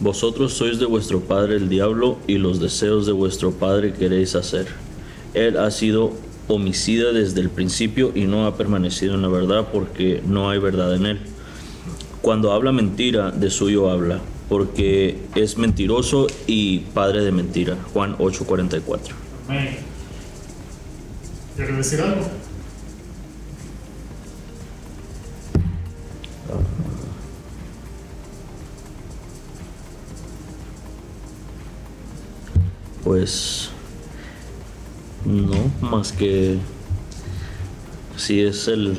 [0.00, 4.66] Vosotros sois de vuestro padre el diablo y los deseos de vuestro padre queréis hacer.
[5.34, 6.12] Él ha sido
[6.48, 10.94] homicida desde el principio y no ha permanecido en la verdad porque no hay verdad
[10.94, 11.20] en él.
[12.22, 17.76] Cuando habla mentira, de suyo habla, porque es mentiroso y padre de mentira.
[17.92, 19.14] Juan 8:44.
[19.48, 19.76] Amén.
[21.56, 22.26] ¿Quieres decir algo?
[33.20, 33.68] Pues
[35.26, 36.56] no, más que
[38.16, 38.98] si es el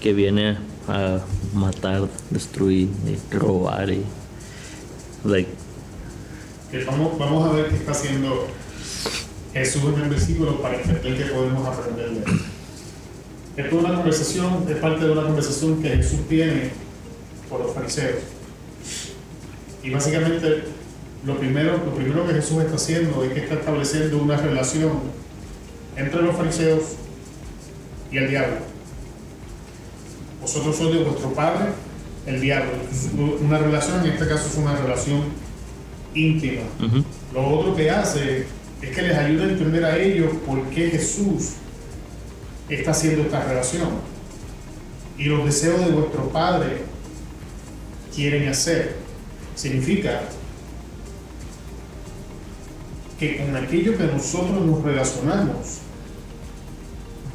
[0.00, 0.56] que viene
[0.86, 1.18] a
[1.52, 2.90] matar, destruir,
[3.32, 4.04] robar y
[5.24, 5.50] like
[6.70, 8.46] Que vamos, a ver qué está haciendo
[9.52, 12.40] Jesús en el versículo para entender qué podemos aprender de él.
[13.56, 16.70] Esto es una conversación, es parte de una conversación que Jesús tiene
[17.50, 18.20] con los fariseos.
[19.82, 20.62] Y básicamente
[21.24, 25.00] lo primero, lo primero que Jesús está haciendo es que está estableciendo una relación
[25.96, 26.82] entre los fariseos
[28.10, 28.56] y el diablo.
[30.40, 31.66] Vosotros sois de vuestro padre,
[32.26, 32.72] el diablo.
[33.40, 35.22] Una relación, en este caso es una relación
[36.14, 36.62] íntima.
[37.32, 38.46] Lo otro que hace
[38.82, 41.52] es que les ayuda a entender a ellos por qué Jesús
[42.68, 43.90] está haciendo esta relación.
[45.16, 46.78] Y los deseos de vuestro Padre
[48.12, 48.96] quieren hacer.
[49.54, 50.22] Significa
[53.22, 55.78] que con aquello que nosotros nos relacionamos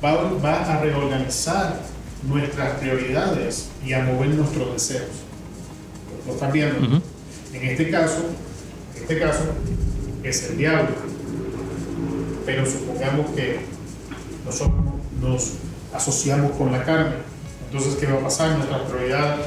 [0.03, 1.79] va, va a reorganizar
[2.23, 5.23] nuestras prioridades y a mover nuestros deseos.
[6.25, 7.01] ¿Lo están viendo?
[7.53, 8.25] En este caso,
[8.97, 9.45] en este caso
[10.23, 10.89] es el diablo.
[12.45, 13.59] Pero supongamos que
[14.43, 14.83] nosotros
[15.21, 15.53] nos
[15.93, 17.15] asociamos con la carne.
[17.67, 18.57] Entonces, ¿qué va a pasar?
[18.57, 19.37] Nuestra prioridad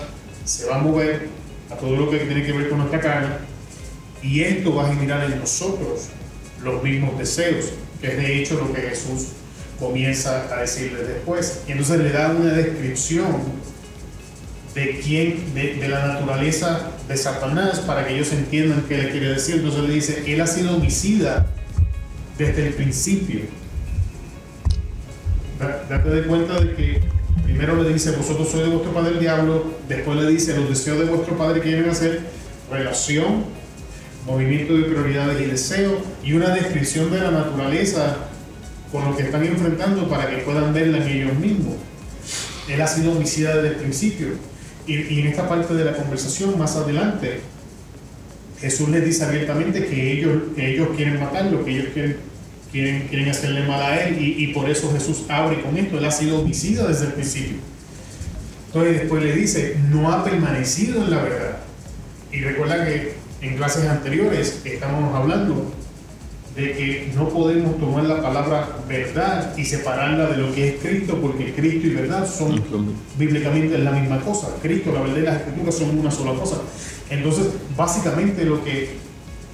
[0.46, 1.28] se va a mover
[1.70, 3.28] a todo lo que tiene que ver con nuestra carne
[4.22, 6.08] y esto va a generar en nosotros
[6.64, 7.66] los mismos deseos,
[8.00, 9.28] que es de hecho lo que Jesús
[9.78, 11.62] comienza a decirles después.
[11.68, 13.36] Y entonces le da una descripción
[14.74, 19.56] de quién, de, la naturaleza de Satanás para que ellos entiendan qué le quiere decir.
[19.56, 21.46] Entonces le dice, él ha sido homicida
[22.38, 23.40] desde el principio.
[25.58, 27.00] Da- Date de cuenta de que
[27.44, 30.98] primero le dice, vosotros sois de vuestro padre el diablo, después le dice, los deseos
[30.98, 32.20] de vuestro padre quieren hacer
[32.70, 33.44] relación,
[34.26, 38.16] movimiento de prioridades y deseos, y una descripción de la naturaleza
[38.92, 41.76] con lo que están enfrentando para que puedan verla en ellos mismos.
[42.68, 44.28] Él ha sido homicida desde el principio.
[44.86, 47.40] Y, y en esta parte de la conversación, más adelante,
[48.60, 52.16] Jesús les dice abiertamente que ellos, que ellos quieren matarlo, que ellos quieren,
[52.70, 55.98] quieren, quieren hacerle mal a él, y, y por eso Jesús abre con esto.
[55.98, 57.56] Él ha sido homicida desde el principio.
[58.66, 61.58] Entonces después le dice, no ha permanecido en la verdad.
[62.32, 65.72] Y recuerda que en clases anteriores estábamos hablando
[66.54, 71.18] de que no podemos tomar la palabra verdad y separarla de lo que es Cristo,
[71.20, 72.62] porque Cristo y verdad son
[73.16, 74.48] bíblicamente la misma cosa.
[74.60, 76.56] Cristo, la verdad y las escrituras son una sola cosa.
[77.08, 77.46] Entonces,
[77.76, 78.90] básicamente lo que,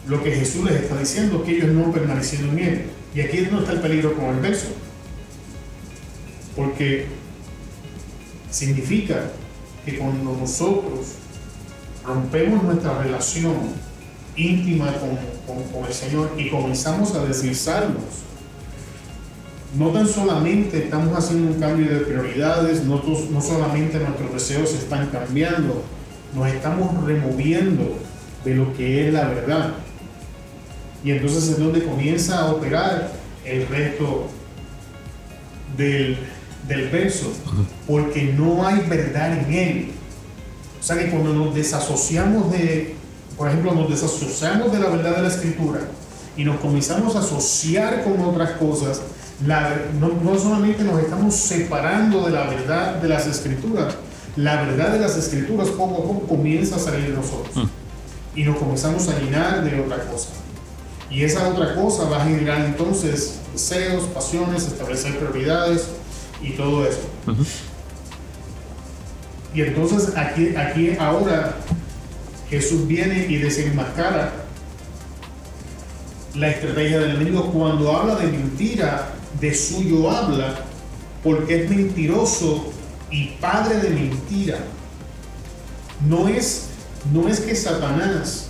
[0.08, 2.82] lo que Jesús les está diciendo es que ellos no permanecieron en Él.
[3.14, 4.68] Y aquí es donde está el peligro con el verso.
[6.56, 7.06] Porque
[8.50, 9.30] significa
[9.84, 11.16] que cuando nosotros
[12.06, 13.54] rompemos nuestra relación
[14.36, 15.10] íntima con,
[15.46, 18.02] con- con el Señor y comenzamos a deslizarnos,
[19.78, 25.08] no tan solamente estamos haciendo un cambio de prioridades, no, no solamente nuestros deseos están
[25.08, 25.82] cambiando,
[26.34, 27.98] nos estamos removiendo
[28.44, 29.74] de lo que es la verdad.
[31.04, 33.12] Y entonces es donde comienza a operar
[33.44, 34.28] el resto
[35.76, 36.16] del,
[36.68, 37.32] del verso,
[37.86, 39.90] porque no hay verdad en él.
[40.80, 42.94] O sea que cuando nos desasociamos de,
[43.36, 45.80] por ejemplo, nos desasociamos de la verdad de la escritura
[46.36, 49.00] y nos comenzamos a asociar con otras cosas,
[49.46, 53.94] la- no, no solamente nos estamos separando de la verdad de las escrituras,
[54.36, 57.66] la verdad de las escrituras poco a poco comienza a salir de nosotros
[58.34, 60.28] y nos comenzamos a llenar de otra cosa.
[61.10, 65.86] Y esa otra cosa va a generar entonces deseos, pasiones, establecer prioridades
[66.42, 66.98] y todo eso.
[69.56, 71.56] Y entonces aquí, aquí ahora
[72.50, 74.30] Jesús viene y desenmascara
[76.34, 80.56] la estrategia del enemigo cuando habla de mentira, de suyo habla,
[81.24, 82.70] porque es mentiroso
[83.10, 84.58] y padre de mentira.
[86.06, 86.66] No es,
[87.10, 88.48] no es que Satanás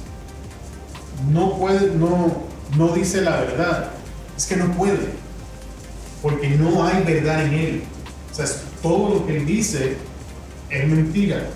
[1.32, 3.90] no puede, no, no dice la verdad,
[4.36, 5.10] es que no puede,
[6.20, 7.82] porque no hay verdad en él.
[8.32, 8.46] O sea,
[8.82, 9.98] todo lo que él dice
[10.70, 11.48] es mentira.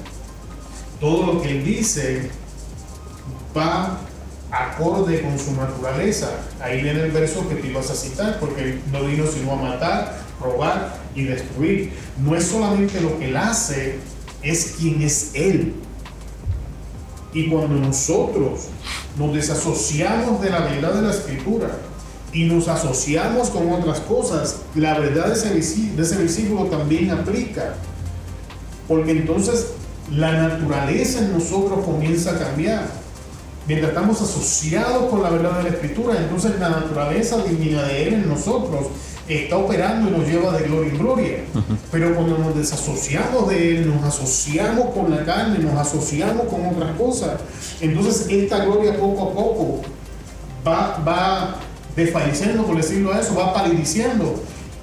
[1.00, 2.30] Todo lo que él dice
[3.56, 4.00] va
[4.50, 6.30] acorde con su naturaleza.
[6.60, 10.20] Ahí viene el verso que te ibas a citar, porque no vino sino a matar,
[10.40, 11.92] robar y destruir.
[12.18, 13.98] No es solamente lo que él hace,
[14.42, 15.74] es quien es él.
[17.32, 18.66] Y cuando nosotros
[19.16, 21.70] nos desasociamos de la verdad de la escritura
[22.32, 27.74] y nos asociamos con otras cosas, la verdad de ese, de versículo también aplica.
[28.90, 29.68] Porque entonces
[30.12, 32.88] la naturaleza en nosotros comienza a cambiar.
[33.68, 38.14] Mientras estamos asociados con la verdad de la escritura, entonces la naturaleza divina de Él
[38.14, 38.86] en nosotros
[39.28, 41.36] está operando y nos lleva de gloria en gloria.
[41.92, 46.96] Pero cuando nos desasociamos de Él, nos asociamos con la carne, nos asociamos con otras
[46.96, 47.40] cosas,
[47.80, 49.82] entonces esta gloria poco a poco
[50.66, 51.56] va, va
[51.94, 54.34] desfalleciendo, por decirlo a eso, va palidiciendo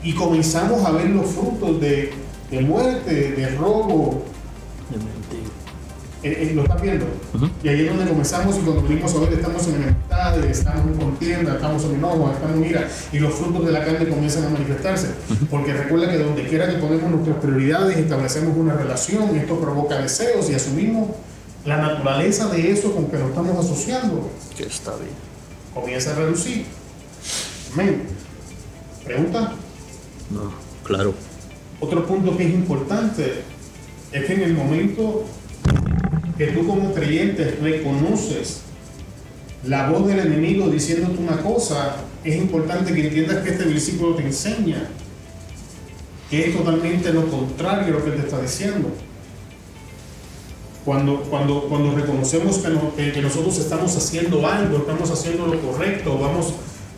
[0.01, 4.23] y comenzamos a ver los frutos de, de muerte, de robo,
[6.23, 7.05] eh, eh, lo estás viendo.
[7.63, 10.93] Y ahí es donde comenzamos y cuando venimos a ver estamos en enemistad, estamos en
[10.95, 14.49] contienda, estamos en enojo, estamos en ira y los frutos de la carne comienzan a
[14.49, 15.09] manifestarse.
[15.51, 20.49] Porque recuerda que donde quiera que ponemos nuestras prioridades, establecemos una relación, esto provoca deseos
[20.49, 21.09] y asumimos
[21.65, 24.31] la naturaleza de eso con que nos estamos asociando.
[24.57, 25.11] Que está bien.
[25.73, 26.65] Comienza a reducir.
[27.73, 28.03] Amén.
[29.05, 29.53] ¿Pregunta?
[30.31, 30.51] No,
[30.83, 31.13] claro.
[31.79, 33.43] Otro punto que es importante
[34.11, 35.25] es que en el momento
[36.37, 38.61] que tú como creyente reconoces
[39.63, 44.23] la voz del enemigo diciéndote una cosa, es importante que entiendas que este versículo te
[44.23, 44.87] enseña
[46.29, 48.89] que es totalmente lo contrario a lo que te está diciendo.
[50.83, 56.53] Cuando, cuando, cuando reconocemos que, nosotros estamos haciendo algo, estamos haciendo lo correcto, vamos,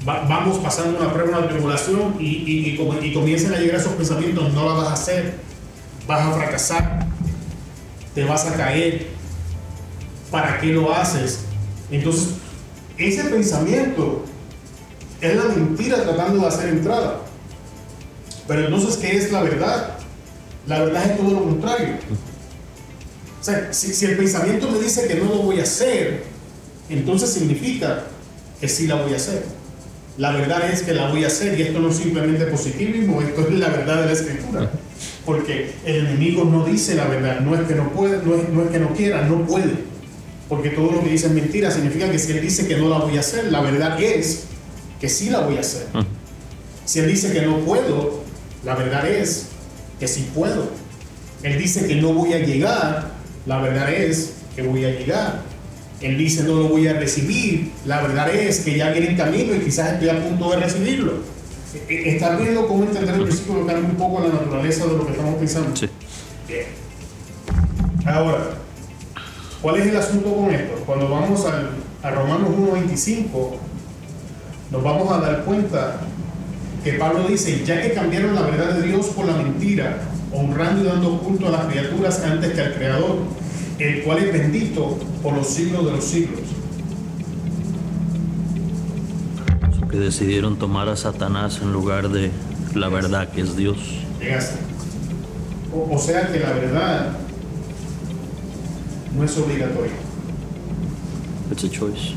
[0.05, 4.65] vamos pasando una prueba, una tribulación y, y, y comienzan a llegar esos pensamientos, no
[4.65, 5.33] la vas a hacer,
[6.07, 7.07] vas a fracasar,
[8.15, 9.07] te vas a caer,
[10.31, 11.41] ¿para qué lo haces?
[11.91, 12.29] Entonces,
[12.97, 14.25] ese pensamiento
[15.21, 17.21] es la mentira tratando de hacer entrada.
[18.47, 19.97] Pero entonces, ¿qué es la verdad?
[20.67, 21.95] La verdad es todo lo contrario.
[23.39, 26.23] O sea, si, el pensamiento me dice que no lo voy a hacer,
[26.89, 28.03] entonces significa
[28.59, 29.45] que sí la voy a hacer.
[30.19, 33.41] La verdad es que la voy a hacer y esto no es simplemente positivismo, esto
[33.41, 34.69] es la verdad de la escritura.
[35.25, 38.63] Porque el enemigo no dice la verdad, no es que no puede, no es, no
[38.63, 39.89] es que no quiera, no puede
[40.49, 42.97] porque todo lo que dice es mentira, significa que si él dice que no la
[42.97, 44.45] voy a hacer, la verdad es
[44.99, 45.85] que sí la voy a hacer.
[45.93, 46.03] Ah.
[46.85, 48.23] Si él dice que no puedo,
[48.65, 49.45] la verdad es
[49.99, 50.71] que sí puedo.
[51.43, 53.11] Él dice que no voy a llegar,
[53.45, 55.43] la verdad es que voy a llegar.
[56.01, 59.53] Él dice no lo voy a recibir, la verdad es que ya viene en camino
[59.53, 61.13] y quizás estoy a punto de recibirlo.
[61.73, 65.05] E, e, ¿Estás viendo cómo entender el versículo cambia un poco la naturaleza de lo
[65.05, 65.75] que estamos pensando?
[65.75, 65.89] Sí.
[66.47, 66.65] Bien.
[68.05, 68.59] Ahora,
[69.61, 70.73] ¿Cuál es el asunto con esto?
[70.85, 73.57] Cuando vamos a Romanos 1.25,
[74.71, 75.97] nos vamos a dar cuenta
[76.81, 79.97] que Pablo dice, ya que cambiaron la verdad de Dios por la mentira,
[80.31, 83.17] honrando y dando culto a las criaturas antes que al Creador,
[83.79, 86.41] el cual es bendito por los siglos de los siglos.
[89.89, 92.29] Que decidieron tomar a Satanás en lugar de
[92.75, 93.77] la verdad que es Dios.
[95.73, 97.17] O, o sea que la verdad
[99.15, 100.09] no es obligatorio.
[101.51, 102.13] It's a choice.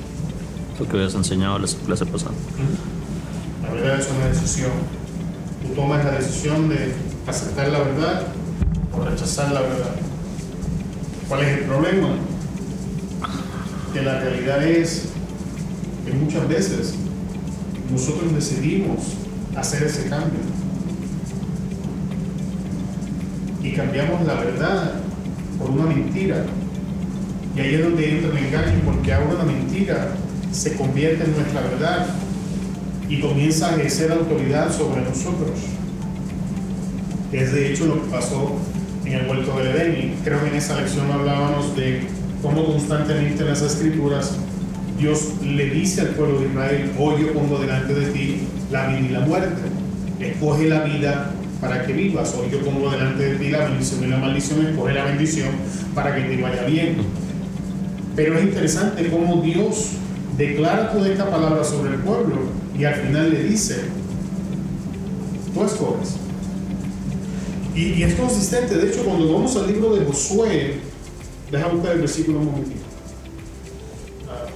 [0.78, 2.32] Lo que habías enseñado la clase pasada.
[3.62, 4.72] La verdad es una decisión.
[5.62, 6.92] Tú tomas la decisión de
[7.26, 8.26] aceptar la verdad
[8.92, 9.94] o rechazar la verdad.
[11.32, 12.08] ¿Cuál es el problema?
[13.94, 15.04] Que la realidad es
[16.04, 16.92] que muchas veces
[17.90, 18.98] nosotros decidimos
[19.56, 20.40] hacer ese cambio.
[23.62, 24.92] Y cambiamos la verdad
[25.58, 26.44] por una mentira
[27.56, 30.08] y ahí es donde entra el engaño, porque ahora la mentira
[30.52, 32.08] se convierte en nuestra verdad
[33.08, 35.58] y comienza a ejercer autoridad sobre nosotros.
[37.32, 38.58] Es de hecho lo que pasó
[39.12, 40.14] en el huerto de Edén.
[40.20, 42.02] Y creo que en esa lección hablábamos de
[42.42, 44.36] cómo constantemente en las escrituras
[44.98, 49.00] Dios le dice al pueblo de Israel, hoy yo pongo delante de ti la vida
[49.00, 49.62] y la muerte.
[50.20, 52.34] Escoge la vida para que vivas.
[52.38, 54.66] Hoy yo pongo delante de ti la bendición y la maldición.
[54.66, 55.48] Escoge la bendición
[55.94, 56.98] para que te vaya bien.
[58.14, 59.92] Pero es interesante cómo Dios
[60.36, 62.36] declara toda esta palabra sobre el pueblo
[62.78, 63.80] y al final le dice,
[65.54, 66.21] tú escoges.
[67.74, 70.74] Y, es consistente, de hecho cuando vamos al libro de Josué,
[71.50, 72.84] deja buscar el versículo un momentito.
[74.28, 74.46] Ah,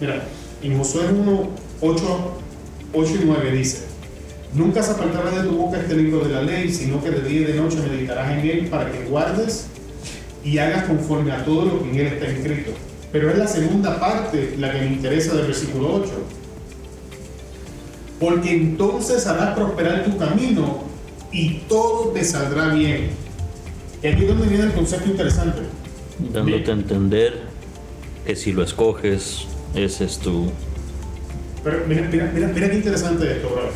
[0.00, 0.28] Mira,
[0.62, 1.48] En Josué 1,
[1.80, 2.32] 8,
[2.92, 3.78] 8 y 9 dice,
[4.54, 7.40] Nunca se apartará de tu boca este libro de la ley, sino que de día
[7.42, 9.66] y de noche meditarás en él para que guardes
[10.42, 12.87] y hagas conforme a todo lo que en él está escrito.
[13.12, 16.10] Pero es la segunda parte la que me interesa del versículo 8.
[18.20, 20.84] Porque entonces harás prosperar tu camino
[21.32, 23.10] y todo te saldrá bien.
[24.02, 25.62] Y aquí es donde viene el concepto interesante.
[26.32, 27.42] Dándote a entender
[28.26, 30.50] que si lo escoges, ese es tu...
[31.64, 33.70] Pero mira, mira, mira, mira qué interesante esto, bro.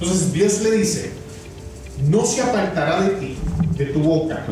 [0.00, 1.10] Entonces Dios le dice,
[2.08, 3.36] no se apartará de ti,
[3.76, 4.44] de tu boca,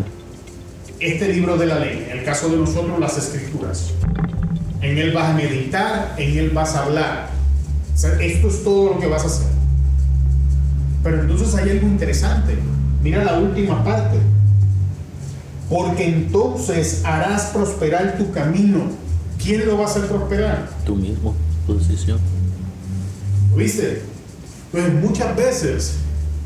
[1.00, 3.92] este libro de la ley, en el caso de nosotros las escrituras.
[4.80, 7.30] En él vas a meditar, en él vas a hablar.
[7.94, 9.46] O sea, esto es todo lo que vas a hacer.
[11.02, 12.56] Pero entonces hay algo interesante.
[13.02, 14.18] Mira la última parte.
[15.68, 18.90] Porque entonces harás prosperar tu camino.
[19.42, 20.70] ¿Quién lo va a hacer prosperar?
[20.84, 21.34] Tú mismo,
[21.66, 22.18] tu decisión.
[23.56, 24.02] ¿Viste?
[24.72, 25.94] Entonces muchas veces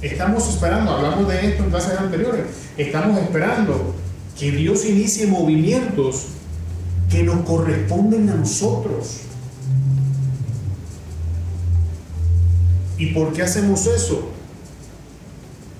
[0.02, 2.44] estamos esperando, hablamos de esto en clases anteriores,
[2.76, 3.94] estamos esperando
[4.40, 6.28] que Dios inicie movimientos
[7.10, 9.18] que nos corresponden a nosotros.
[12.96, 14.30] ¿Y por qué hacemos eso?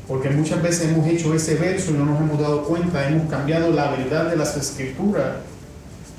[0.07, 3.71] Porque muchas veces hemos hecho ese verso y no nos hemos dado cuenta, hemos cambiado
[3.71, 5.37] la verdad de las escrituras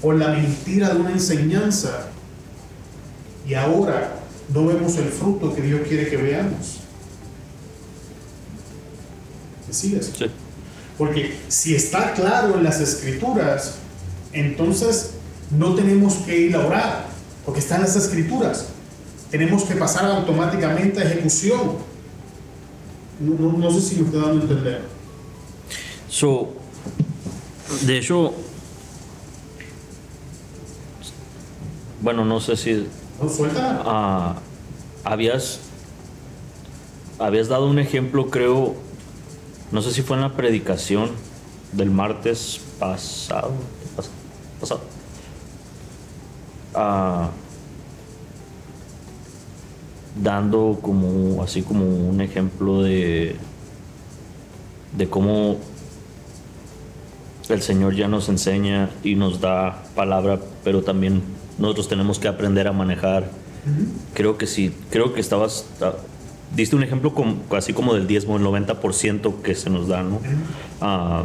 [0.01, 2.07] por la mentira de una enseñanza.
[3.47, 4.15] Y ahora
[4.51, 6.79] no vemos el fruto que Dios quiere que veamos.
[9.67, 9.73] ¿Me?
[9.73, 9.99] Sí.
[11.01, 13.77] Porque si está claro en las escrituras,
[14.33, 15.13] entonces
[15.49, 17.05] no tenemos que ir a orar,
[17.43, 18.67] porque está en las escrituras.
[19.31, 21.77] Tenemos que pasar automáticamente a ejecución.
[23.19, 24.81] No, no- no sé si me estoy dando a entender.
[26.07, 26.49] So,
[27.87, 28.35] de hecho,
[31.99, 32.87] bueno, no sé si
[33.19, 33.81] No, suelta.
[33.85, 34.35] ah,
[35.03, 35.61] habías
[37.17, 38.75] habías dado un ejemplo, creo,
[39.71, 41.09] no sé si fue en la predicación
[41.73, 43.51] del martes pasado,
[43.97, 44.09] pas-
[44.59, 44.81] pasado.
[46.73, 47.29] Ah,
[50.21, 53.35] dando como así como un ejemplo de
[54.97, 55.55] de cómo
[57.49, 61.21] el Señor ya nos enseña y nos da palabra, pero también
[61.57, 63.29] nosotros tenemos que aprender a manejar.
[64.13, 65.93] Creo que sí, creo que estabas, ah,
[66.55, 70.19] diste un ejemplo como, así como del diezmo, el 90% que se nos da, ¿no?
[70.81, 71.23] Ah,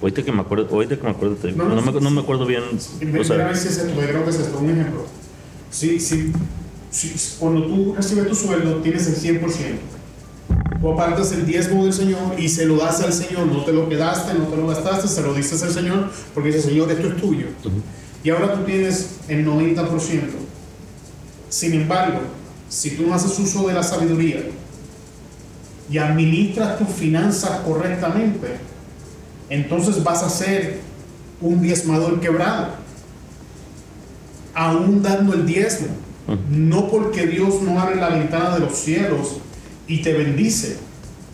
[0.00, 2.16] ahorita que me acuerdo, ahorita que me acuerdo, No, no, no, me, sí, no me
[2.16, 2.22] sí.
[2.22, 2.62] acuerdo bien.
[3.20, 5.06] O sea, es esto, porque creo que esto, un ejemplo.
[5.70, 6.32] Si, si,
[6.90, 9.48] si- cuando tú recibes tu sueldo, tienes el 100%.
[10.80, 13.46] Tú apartas el diezmo del Señor y se lo das al Señor.
[13.46, 16.60] No te lo quedaste, no te lo gastaste, se lo diste al Señor porque dice,
[16.68, 17.46] Señor, esto es tuyo.
[18.22, 20.43] Y ahora tú tienes el 90%.
[21.54, 22.18] Sin embargo,
[22.68, 24.40] si tú no haces uso de la sabiduría
[25.88, 28.56] y administras tus finanzas correctamente,
[29.48, 30.80] entonces vas a ser
[31.40, 32.70] un diezmador quebrado,
[34.52, 35.86] aún dando el diezmo.
[36.50, 39.36] No porque Dios no abre la ventana de los cielos
[39.86, 40.78] y te bendice,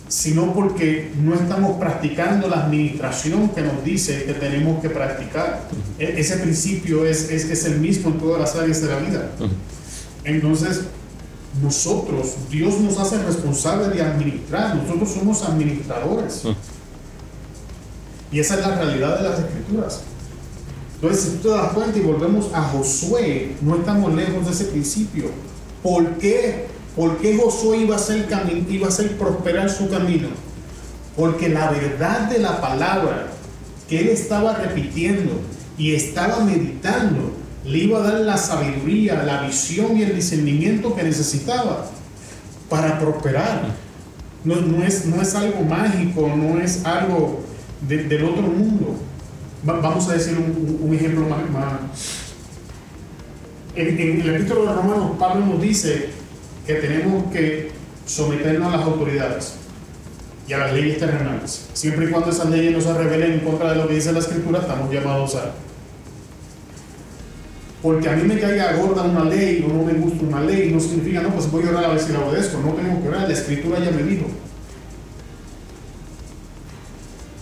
[0.08, 5.62] sino porque no estamos practicando la administración que nos dice que tenemos que practicar.
[5.98, 9.30] E- ese principio es, es, es el mismo en todas las áreas de la vida.
[10.24, 10.82] Entonces,
[11.62, 16.44] nosotros, Dios nos hace responsables de administrar, nosotros somos administradores.
[18.30, 20.02] Y esa es la realidad de las escrituras.
[20.94, 24.64] Entonces, si tú te das cuenta y volvemos a Josué, no estamos lejos de ese
[24.66, 25.24] principio.
[25.82, 26.66] ¿Por qué?
[26.94, 28.28] ¿Por qué Josué iba a hacer,
[28.68, 30.28] iba a hacer prosperar su camino?
[31.16, 33.28] Porque la verdad de la palabra
[33.88, 35.32] que él estaba repitiendo
[35.76, 37.39] y estaba meditando
[37.70, 41.86] le iba a dar la sabiduría, la visión y el discernimiento que necesitaba
[42.68, 43.62] para prosperar.
[44.44, 47.40] No, es, no es algo mágico, no es algo
[47.86, 48.96] de- del otro mundo.
[49.68, 51.80] Va- vamos a decir un, ejemplo más.
[53.76, 53.86] En,
[54.20, 56.08] el epístolo de Romanos, Pablo nos dice
[56.66, 57.70] que tenemos que
[58.06, 59.54] someternos a las autoridades
[60.48, 61.68] y a las leyes terrenales.
[61.74, 64.18] Siempre y cuando esas leyes no se rebelen en contra de lo que dice la
[64.18, 65.52] escritura, estamos llamados a.
[67.82, 70.78] Porque a mí me caiga gorda una ley o no me gusta una ley, no
[70.80, 72.58] significa, no, pues voy a orar a ver si la obedezco.
[72.60, 74.26] No tenemos que orar, la escritura ya me dijo.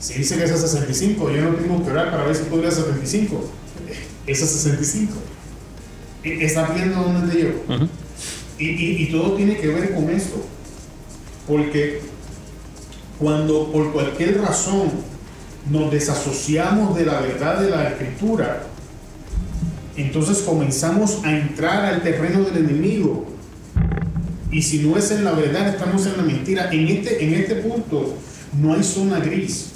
[0.01, 2.71] Si dice que es a 65, yo no tengo que orar para ver si podría
[2.71, 3.51] 75.
[4.27, 5.13] Es a 65.
[6.25, 7.63] E- ¿Estás viendo dónde te llevo?
[8.59, 10.37] Y, y- y todo tiene que ver con esto.
[11.47, 12.01] Porque
[13.19, 14.91] cuando por cualquier razón
[15.71, 18.63] nos desasociamos de la verdad de la escritura,
[19.99, 23.27] entonces comenzamos a entrar al terreno del enemigo.
[24.51, 26.73] Y si no es en la verdad, estamos en la mentira.
[26.73, 28.15] En este, en este punto
[28.61, 29.73] no hay zona gris.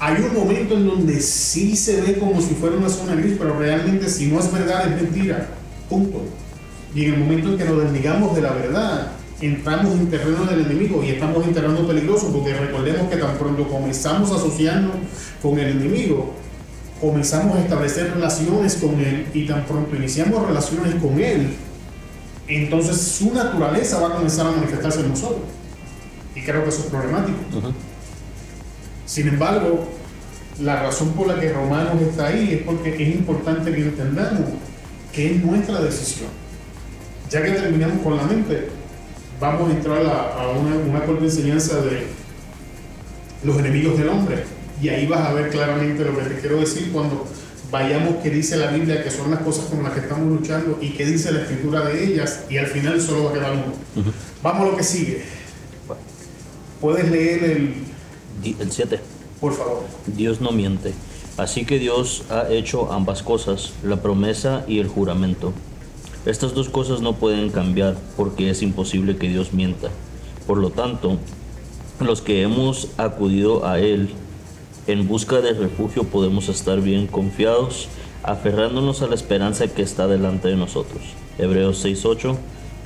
[0.00, 3.58] Hay un momento en donde sí se ve como si fuera una zona gris, pero
[3.58, 5.48] realmente si no es verdad es mentira.
[5.88, 6.24] Punto.
[6.94, 10.60] Y en el momento en que nos desligamos de la verdad, entramos en terreno del
[10.62, 14.96] enemigo y estamos en terreno peligroso, porque recordemos que tan pronto comenzamos a asociarnos
[15.40, 16.34] con el enemigo,
[17.00, 21.50] comenzamos a establecer relaciones con él y tan pronto iniciamos relaciones con él,
[22.48, 25.42] entonces su naturaleza va a comenzar a manifestarse en nosotros.
[26.34, 27.38] Y creo que eso es problemático.
[29.06, 29.88] Sin embargo,
[30.60, 34.50] la razón por la que Romanos está ahí es porque es importante que entendamos
[35.12, 36.28] que es nuestra decisión.
[37.30, 38.68] Ya que terminamos con la mente,
[39.40, 42.06] vamos a entrar a, una, una corta enseñanza de
[43.44, 44.44] los enemigos del hombre.
[44.82, 47.26] Y ahí vas a ver claramente lo que te quiero decir cuando
[47.70, 50.90] vayamos qué dice la Biblia, que son las cosas con las que estamos luchando y
[50.90, 52.44] qué dice la escritura de ellas.
[52.48, 54.12] Y al final solo va a quedar uno.
[54.42, 55.22] Vamos a lo que sigue.
[56.80, 57.74] ¿Puedes leer el...
[58.60, 59.00] El 7.
[59.40, 59.84] Por favor.
[60.06, 60.92] Dios no miente.
[61.36, 65.52] Así que Dios ha hecho ambas cosas, la promesa y el juramento.
[66.26, 69.88] Estas dos cosas no pueden cambiar porque es imposible que Dios mienta.
[70.46, 71.16] Por lo tanto,
[72.00, 74.10] los que hemos acudido a Él
[74.88, 77.88] en busca de refugio podemos estar bien confiados,
[78.22, 81.02] aferrándonos a la esperanza que está delante de nosotros.
[81.38, 82.34] Hebreos 6.8,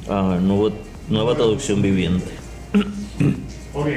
[0.09, 0.75] uh, nueva,
[1.09, 2.30] nueva traducción viviente.
[3.75, 3.88] Ok,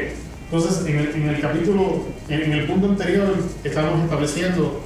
[0.46, 4.80] entonces en el, en el capítulo, en, en, el punto anterior, estamos estableciendo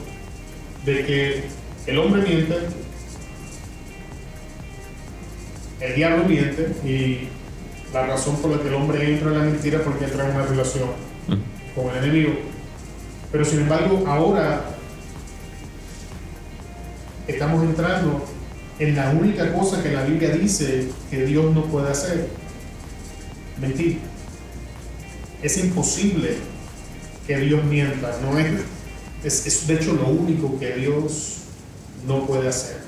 [0.84, 1.44] de que
[1.86, 2.56] el hombre miente,
[5.80, 7.28] el diablo miente y
[7.94, 10.36] la razón por la que el hombre entra en la mentira es porque entra en
[10.36, 10.90] una relación
[11.76, 12.49] con el enemigo.
[13.32, 14.62] Pero sin embargo, ahora
[17.28, 18.26] estamos entrando
[18.80, 22.28] en la única cosa que la Biblia dice que Dios no puede hacer.
[23.62, 24.00] Mentir.
[25.44, 26.38] Es imposible
[27.28, 28.18] que Dios mienta.
[28.22, 28.48] No es,
[29.24, 31.40] es, es de hecho lo único que Dios
[32.08, 32.80] no puede hacer.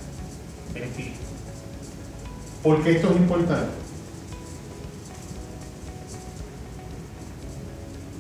[0.74, 1.12] Mentir.
[2.64, 3.82] Porque esto es importante.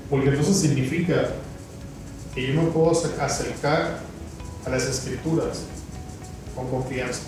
[0.09, 1.29] Porque entonces significa
[2.33, 3.99] que yo me puedo acercar
[4.65, 5.65] a las escrituras
[6.55, 7.21] con confianza.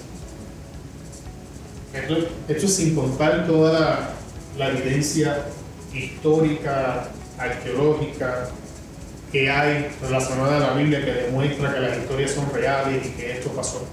[1.93, 2.15] Esto,
[2.47, 4.09] esto sin contar toda la,
[4.57, 5.45] la, evidencia
[5.93, 8.49] histórica, arqueológica
[9.31, 13.31] que hay relacionada a la Biblia que demuestra que las historias son reales y que
[13.33, 13.85] esto pasó.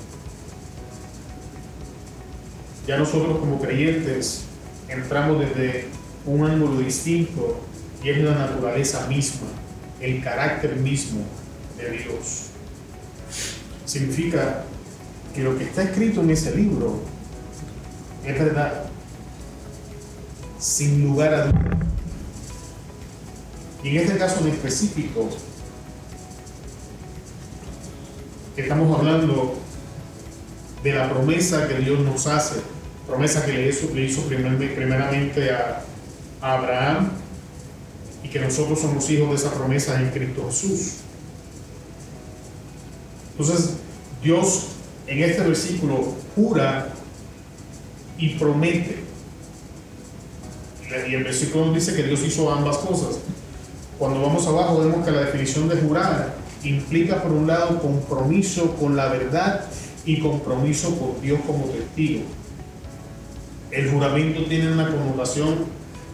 [2.86, 4.44] Ya nosotros como creyentes
[4.88, 5.88] entramos desde
[6.26, 7.60] un ángulo distinto
[8.02, 9.48] y es la naturaleza misma,
[10.00, 11.20] el carácter mismo
[11.76, 12.46] de Dios.
[13.84, 14.64] Significa
[15.34, 17.00] que lo que está escrito en ese libro
[18.24, 18.84] es verdad,
[20.58, 21.70] sin lugar a duda.
[23.82, 25.28] Y en este caso en específico,
[28.56, 29.58] estamos hablando
[30.82, 32.60] de la promesa que Dios nos hace,
[33.06, 35.82] promesa que le hizo, le primeramente a,
[36.42, 37.10] Abraham
[38.30, 40.92] que nosotros somos hijos de esa promesa en Cristo Jesús.
[43.32, 43.76] Entonces,
[44.22, 44.66] Dios
[45.06, 46.92] en este versículo jura
[48.18, 49.02] y promete.
[51.08, 53.18] Y el versículo dice que Dios hizo ambas cosas.
[53.98, 58.96] Cuando vamos abajo vemos que la definición de jurar implica por un lado compromiso con
[58.96, 59.64] la verdad
[60.04, 62.22] y compromiso con Dios como testigo.
[63.70, 65.66] El juramento tiene una connotación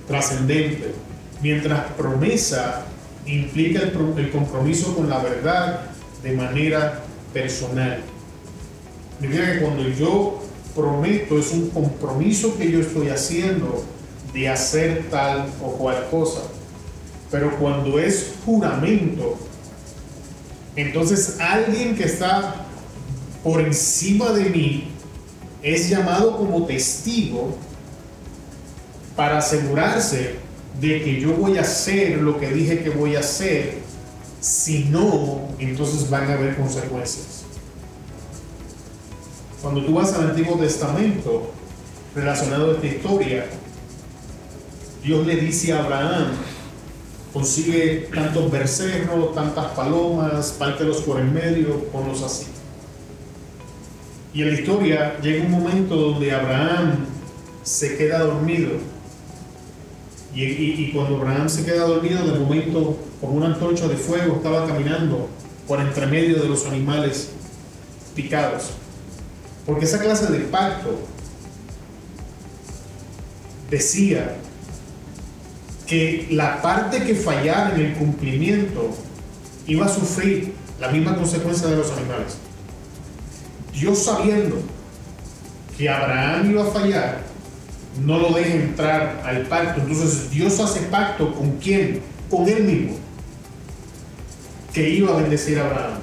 [0.06, 0.92] trascendente,
[1.42, 2.86] mientras promesa
[3.26, 5.80] implica el, compromiso con la verdad
[6.22, 8.00] de manera personal.
[9.20, 10.42] Mira que cuando yo
[10.74, 13.84] prometo es un compromiso que yo estoy haciendo
[14.32, 16.42] de hacer tal o cual cosa.
[17.30, 19.36] Pero cuando es juramento,
[20.76, 22.66] entonces alguien que está
[23.42, 24.88] por encima de mí
[25.62, 27.56] es llamado como testigo
[29.16, 30.45] para asegurarse
[30.80, 33.78] de que yo voy a hacer lo que dije que voy a hacer.
[34.40, 37.44] Si no, entonces van a haber consecuencias.
[39.62, 41.50] Cuando tú vas al Antiguo Testamento,
[42.14, 43.46] relacionado a esta historia,
[45.02, 46.32] Dios le dice a Abraham,
[47.32, 52.46] consigue tantos becerros, tantas palomas, pártelos por el medio, ponlos así.
[54.32, 57.06] Y en la historia llega un momento donde Abraham
[57.62, 58.72] se queda dormido.
[60.36, 65.30] Y, cuando Abraham se queda dormido, de momento, con una antorcha de fuego, estaba caminando
[65.66, 67.30] por entre medio de los animales
[68.14, 68.72] picados.
[69.64, 70.98] Porque esa clase de pacto
[73.70, 74.36] decía
[75.86, 78.90] que la parte que fallara en el cumplimiento
[79.66, 82.36] iba a sufrir la misma consecuencia de los animales.
[83.72, 84.56] Dios sabiendo
[85.78, 87.22] que Abraham iba a fallar,
[88.04, 89.80] no lo deja entrar al pacto.
[89.80, 92.00] Entonces Dios hace pacto con quién?
[92.30, 92.96] Con él mismo,
[94.72, 95.98] que iba a bendecir a Abraham.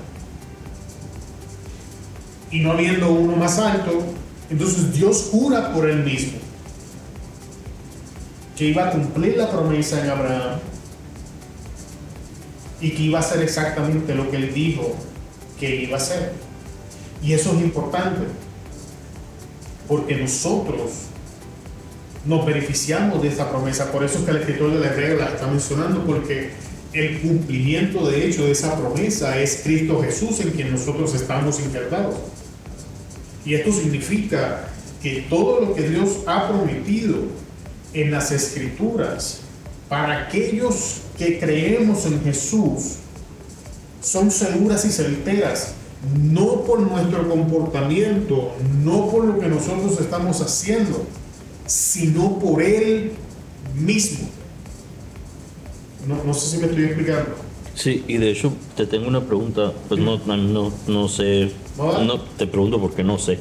[2.52, 4.04] Y no habiendo uno más alto,
[4.50, 6.40] entonces Dios jura por él mismo
[8.56, 10.60] que iba a cumplir la promesa en Abraham
[12.80, 14.96] y que iba a hacer exactamente lo que él dijo
[15.60, 16.34] que iba a hacer.
[17.24, 18.22] Y eso es importante,
[19.88, 20.92] porque nosotros
[22.26, 23.92] nos beneficiamos de esta promesa.
[23.92, 26.52] Por eso es que el escritor de la Hebrea la está mencionando, porque
[26.94, 32.16] el cumplimiento de hecho de esa promesa es Cristo Jesús en quien nosotros estamos injertados.
[33.46, 34.70] Y esto significa
[35.02, 37.24] que todo lo que Dios ha prometido
[37.94, 39.42] en las escrituras
[39.90, 42.96] para aquellos que creemos en Jesús
[44.02, 45.74] son seguras y certeras,
[46.22, 51.06] no por nuestro comportamiento, no por lo que nosotros estamos haciendo,
[51.66, 53.14] sino por Él
[53.76, 54.30] mismo.
[56.08, 57.36] No, sé si me estoy explicando.
[57.76, 62.46] Sí, y de hecho te tengo una pregunta, pues no, no, no sé, no, te
[62.46, 63.40] pregunto porque no sé.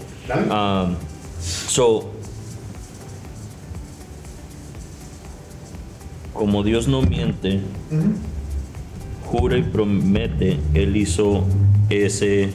[0.48, 0.94] Um,
[1.66, 2.10] so,
[6.32, 7.60] como Dios no miente,
[9.26, 11.44] jura y promete, Él hizo
[11.90, 12.54] ese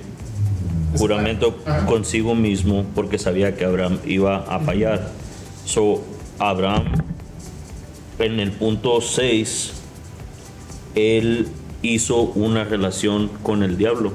[0.97, 5.11] juramento consigo mismo porque sabía que Abraham iba a fallar.
[5.67, 6.01] So,
[6.39, 6.85] Abraham,
[8.19, 9.73] en el punto 6,
[10.95, 11.49] él
[11.81, 14.13] hizo una relación con el diablo.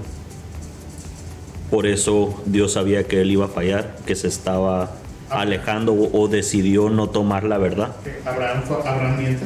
[1.71, 4.95] Por eso Dios sabía que él iba a fallar, que se estaba
[5.29, 7.97] alejando o, decidió no tomar la verdad.
[8.25, 9.45] Abraham, Abraham miente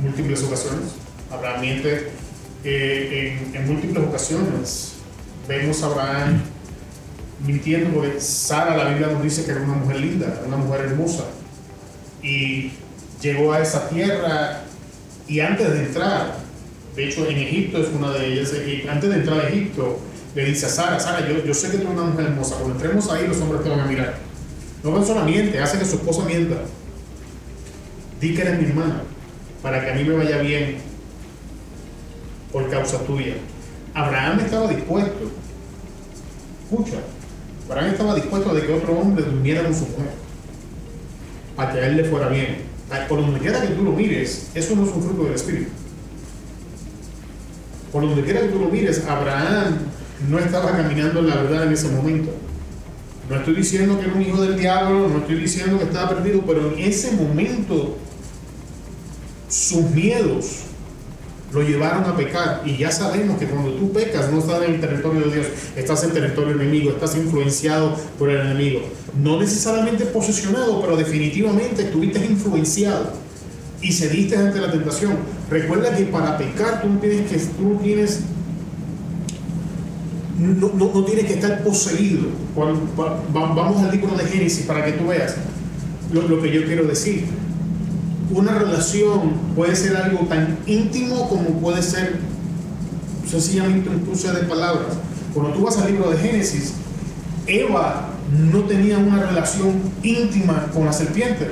[0.00, 0.96] múltiples ocasiones.
[1.30, 2.10] Abraham miente
[2.64, 4.94] eh, en, múltiples ocasiones.
[5.46, 6.42] Vemos a Abraham
[7.46, 11.24] mintiendo porque Sara, la Biblia nos dice que era una mujer linda, una mujer hermosa.
[12.22, 12.72] Y
[13.22, 14.62] llegó a esa tierra
[15.28, 16.38] y antes de entrar,
[16.94, 18.52] de hecho en Egipto es una de ellas,
[18.90, 20.00] antes de entrar a Egipto,
[20.34, 22.74] le dice a Sara, Sara, yo, yo sé que tú eres una mujer hermosa, cuando
[22.74, 24.18] entremos ahí los hombres te van a mirar.
[24.82, 26.56] No solamente hace que su esposa mienta.
[28.20, 29.02] Di que eres mi hermana,
[29.62, 30.76] para que a mí me vaya bien
[32.52, 33.34] por causa tuya.
[33.94, 35.30] Abraham estaba dispuesto,
[36.64, 36.98] escucha,
[37.68, 40.10] Abraham estaba dispuesto a que otro hombre durmiera con su mujer,
[41.56, 42.58] para que a él le fuera bien.
[43.08, 45.70] Por donde quiera que tú lo mires, eso no es un fruto del Espíritu.
[47.90, 49.78] Por donde quiera que tú lo mires, Abraham
[50.28, 52.30] no estaba caminando en la verdad en ese momento.
[53.28, 56.42] No estoy diciendo que era un hijo del diablo, no estoy diciendo que estaba perdido,
[56.46, 57.96] pero en ese momento
[59.48, 60.60] sus miedos
[61.56, 62.62] lo llevaron a pecar.
[62.66, 66.04] Y ya sabemos que cuando tú pecas no estás en el territorio de Dios, estás
[66.04, 68.82] en territorio enemigo, estás influenciado por el enemigo.
[69.22, 73.10] No necesariamente posesionado, pero definitivamente estuviste influenciado
[73.80, 75.16] y cediste ante la tentación.
[75.50, 78.20] Recuerda que para pecar tú no tienes que, tú tienes
[80.38, 82.28] no, no, no tienes que estar poseído.
[83.32, 85.36] vamos al libro de Génesis para que tú veas
[86.12, 87.24] lo, lo, que yo quiero decir.
[88.30, 92.18] Una relación puede ser algo tan íntimo como puede ser
[93.28, 94.96] sencillamente un cruce de palabras.
[95.32, 96.72] Cuando tú vas al libro de Génesis,
[97.46, 101.50] Eva no tenía una relación íntima con la serpiente.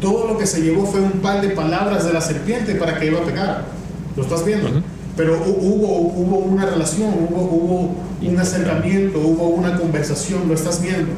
[0.00, 3.08] Todo lo que se llevó fue un par de palabras de la serpiente para que
[3.08, 3.66] Eva pecara.
[4.16, 4.82] ¿Lo estás viendo?
[5.16, 11.12] Pero hubo, hubo una relación, hubo, hubo un acercamiento, hubo una conversación, lo estás viendo.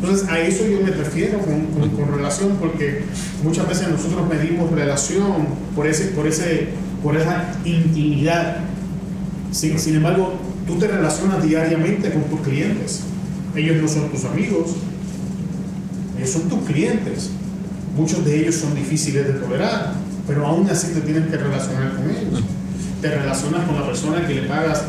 [0.00, 3.04] Entonces a eso yo me refiero con, relación, porque
[3.42, 6.68] muchas veces nosotros medimos relación por, ese, por, ese,
[7.02, 8.58] por esa intimidad.
[9.52, 10.34] Sin, sin embargo,
[10.66, 13.00] tú te relacionas diariamente con tus clientes.
[13.54, 14.72] Ellos no son tus amigos,
[16.18, 17.30] ellos son tus clientes.
[17.96, 19.94] Muchos de ellos son difíciles de tolerar,
[20.26, 22.42] pero aún así te tienes que relacionar con ellos.
[23.00, 24.82] Te relacionas con la persona que le pagas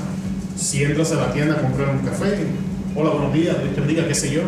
[0.57, 2.39] si entras a la tienda a comprar un café,
[2.95, 4.41] hola, buenos días, Dios te bendiga, qué sé yo,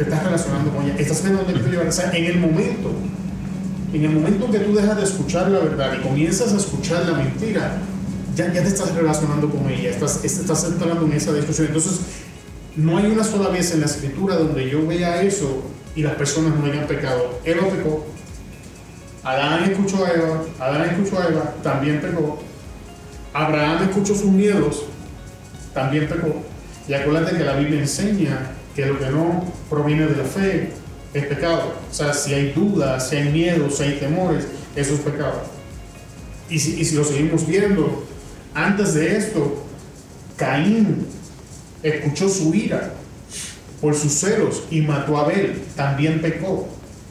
[0.00, 1.86] te estás relacionando con ella, estás viendo dónde te llevar.
[1.86, 2.90] O sea, en el momento,
[3.92, 7.18] en el momento que tú dejas de escuchar la verdad y comienzas a escuchar la
[7.18, 7.76] mentira,
[8.34, 11.66] ya, ya te estás relacionando con ella, estás, estás entrando en esa discusión.
[11.66, 12.00] Entonces,
[12.76, 16.58] no hay una sola vez en la escritura donde yo vea eso y las personas
[16.58, 17.38] no hayan pecado.
[17.44, 18.06] Eva pecó,
[19.22, 22.38] Adán escuchó a Eva, Adán escuchó a Eva, también pecó.
[23.34, 24.84] Abraham escuchó sus miedos,
[25.74, 26.42] también pecó.
[26.88, 30.70] Y acuérdate que la Biblia enseña que lo que no proviene de la fe
[31.12, 31.74] es pecado.
[31.90, 35.42] O sea, si hay dudas, si hay miedos, si hay temores, eso es pecado.
[36.48, 38.04] Y si, lo seguimos viendo,
[38.54, 39.64] antes de esto,
[40.36, 41.06] Caín
[41.82, 42.94] escuchó su ira
[43.80, 46.68] por sus celos y mató a Abel, también pecó.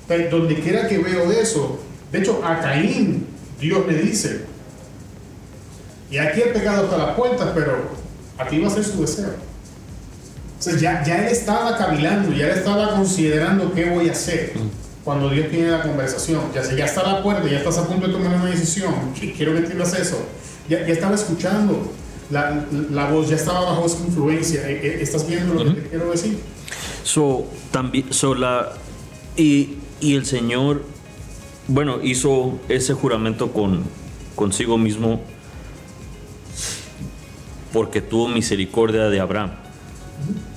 [0.07, 1.79] Pero donde quiera que veo eso,
[2.11, 3.27] de hecho a Caín
[3.59, 4.41] Dios le dice,
[6.09, 7.77] y aquí el pecado está a las puertas, pero
[8.37, 9.48] aquí va a ser su deseo.
[10.59, 14.53] O sea, ya, ya él estaba cavilando, ya él estaba considerando qué voy a hacer
[15.05, 16.41] cuando Dios tiene la conversación.
[16.53, 19.53] Ya, ya está a la puerta, ya estás a punto de tomar una decisión, quiero
[19.53, 20.17] que entiendas eso.
[20.67, 21.91] Ya, ya estaba escuchando
[22.29, 24.69] la, la, voz, ya estaba bajo esa influencia.
[24.69, 26.37] Eh, eh, ¿Estás viendo lo que te quiero decir?
[27.03, 28.73] So, también, so la,
[29.35, 30.83] y, y el Señor,
[31.67, 33.83] bueno, hizo ese juramento con,
[34.35, 35.21] consigo mismo
[37.73, 39.51] porque tuvo misericordia de Abraham.
[40.27, 40.48] Sí.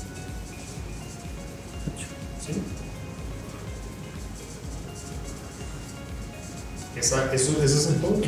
[7.03, 8.21] Esa, eso, eso es el todo.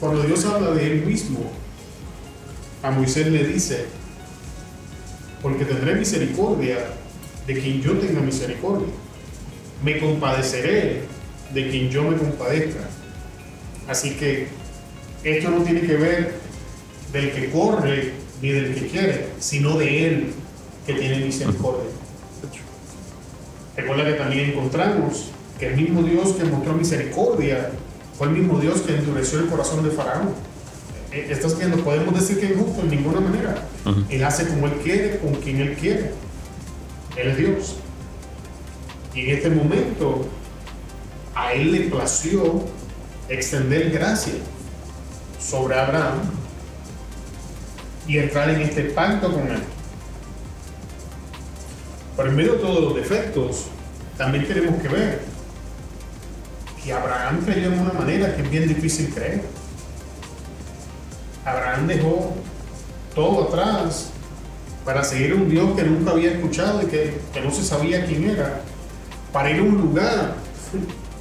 [0.00, 1.38] Cuando Dios habla de Él mismo,
[2.82, 3.84] a Moisés le dice,
[5.40, 6.78] porque tendré misericordia
[7.46, 8.88] de quien yo tenga misericordia.
[9.84, 11.02] Me compadeceré
[11.54, 12.80] de quien yo me compadezca.
[13.86, 14.48] Así que
[15.22, 16.34] esto no tiene que ver
[17.12, 20.32] del que corre ni del que quiere, sino de Él
[20.84, 21.90] que tiene misericordia.
[23.76, 27.70] Recuerda que también encontramos que el mismo Dios que mostró misericordia
[28.16, 30.30] fue el mismo Dios que endureció el corazón de Faraón.
[31.12, 33.54] Eh, Estás viendo, podemos decir que es justo en ninguna manera.
[34.08, 36.12] Él hace como Él quiere, con quien Él quiere.
[37.16, 37.76] Él es Dios.
[39.14, 40.26] Y en este momento,
[41.34, 42.62] a Él le plació
[43.28, 44.34] extender gracia
[45.40, 46.20] sobre Abraham
[48.06, 49.62] y entrar en este pacto con Él.
[52.16, 53.66] Pero en medio de todos los defectos,
[54.16, 55.35] también tenemos que ver
[56.86, 59.42] que Abraham creyó en una manera que es bien difícil creer.
[61.44, 62.32] Abraham dejó
[63.12, 64.10] todo atrás
[64.84, 68.30] para seguir un Dios que nunca había escuchado y que, que no se sabía quién
[68.30, 68.60] era,
[69.32, 70.36] para ir a un lugar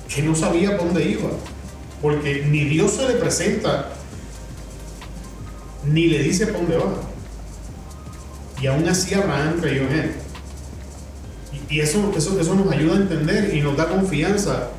[0.08, 1.30] que no sabía dónde iba,
[2.00, 3.90] porque ni Dios se le presenta,
[5.84, 6.94] ni le dice para dónde va.
[8.62, 10.12] Y aún así Abraham creyó en él.
[11.70, 14.70] Y, y eso, eso, eso nos ayuda a entender y nos da confianza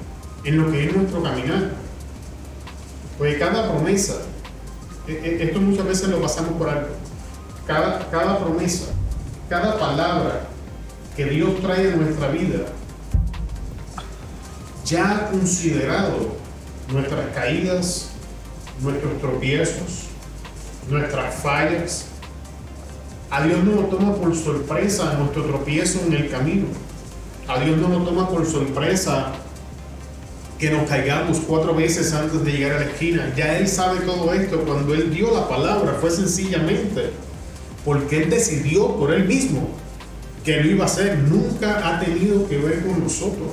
[0.47, 1.73] en lo que es nuestro caminar.
[3.19, 4.15] Porque cada promesa,
[5.09, 6.93] e- e- esto muchas veces lo pasamos por alto,
[7.67, 8.87] cada, cada promesa,
[9.49, 10.47] cada palabra
[11.17, 12.61] que Dios trae a nuestra vida,
[14.85, 16.37] ya ha considerado
[16.93, 18.11] nuestras caídas,
[18.81, 20.07] nuestros tropiezos,
[20.89, 22.07] nuestras fallas.
[23.31, 26.67] A Dios no nos toma por sorpresa nuestro tropiezo en el camino.
[27.49, 29.33] A Dios no nos toma por sorpresa
[30.59, 33.33] que nos caigamos cuatro veces antes de llegar a la esquina.
[33.37, 34.61] Ya Él sabe todo esto.
[34.63, 37.11] Cuando Él dio la palabra fue sencillamente
[37.85, 39.69] porque Él decidió por Él mismo
[40.45, 41.19] que lo iba a hacer.
[41.19, 43.51] Nunca ha tenido que ver con nosotros.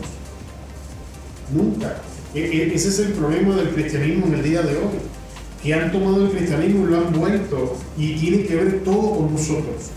[1.53, 1.97] Nunca.
[2.33, 4.99] E- e- Ese es el problema del cristianismo en el día de hoy.
[5.61, 9.33] Que han tomado el cristianismo y lo han vuelto y tiene que ver todo con
[9.33, 9.91] nosotros.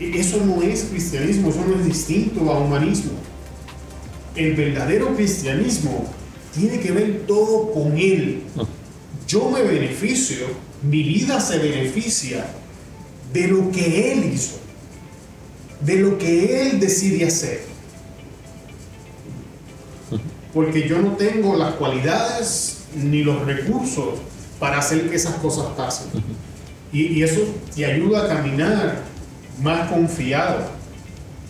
[0.00, 3.12] E- Eso no es cristianismo, eso no es distinto a humanismo.
[4.34, 6.06] El verdadero cristianismo
[6.56, 8.42] tiene que ver todo con Él.
[9.28, 10.46] Yo me beneficio,
[10.82, 12.46] mi vida se beneficia
[13.32, 14.58] de lo que Él hizo,
[15.80, 17.60] de lo que Él decide hacer.
[20.54, 24.20] Porque yo no tengo las cualidades ni los recursos
[24.58, 26.06] para hacer que esas cosas pasen.
[26.92, 27.40] Y, y eso
[27.74, 29.02] te ayuda a caminar
[29.60, 30.70] más confiado,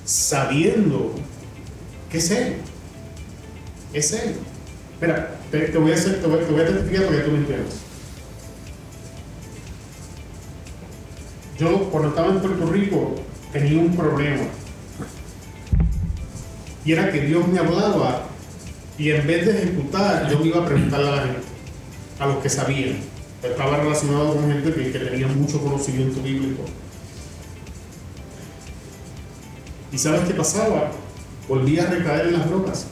[0.04, 1.14] sabiendo
[2.10, 2.56] que es Él.
[3.92, 4.34] Es Él.
[4.96, 7.38] Espera, te, voy a hacer, te voy, te voy a testificar para que tú me
[7.38, 7.74] entiendas.
[11.58, 13.14] Yo, cuando estaba en Puerto Rico,
[13.52, 14.44] tenía un problema.
[16.82, 18.22] Y era que Dios me hablaba
[18.96, 21.40] y en vez de ejecutar, yo me iba a preguntarle a la gente,
[22.18, 22.96] a los que sabían.
[23.42, 26.62] Estaba relacionado con gente que, tenía mucho conocimiento bíblico.
[29.92, 30.90] ¿Y sabes qué pasaba?
[31.46, 32.86] Volvía a recaer en las drogas.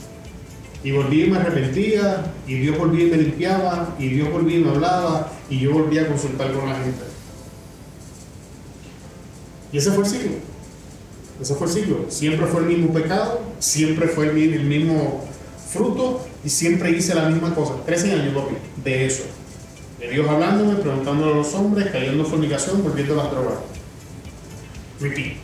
[0.84, 4.64] Y volvía y me arrepentía, y Dios volvía y me limpiaba, y Dios volvía y
[4.64, 7.04] me hablaba, y yo volvía a consultar con la gente.
[9.72, 10.32] Y ese fue el ciclo.
[11.40, 12.04] Ese fue el ciclo.
[12.08, 15.24] Siempre fue el mismo pecado, siempre fue el mismo
[15.70, 17.76] fruto, y siempre hice la misma cosa.
[17.86, 19.24] 13 años, papi, de eso.
[19.98, 23.58] De Dios hablándome, preguntándole a los hombres, cayendo en fornicación, volviendo a las drogas.
[25.00, 25.36] Repeat.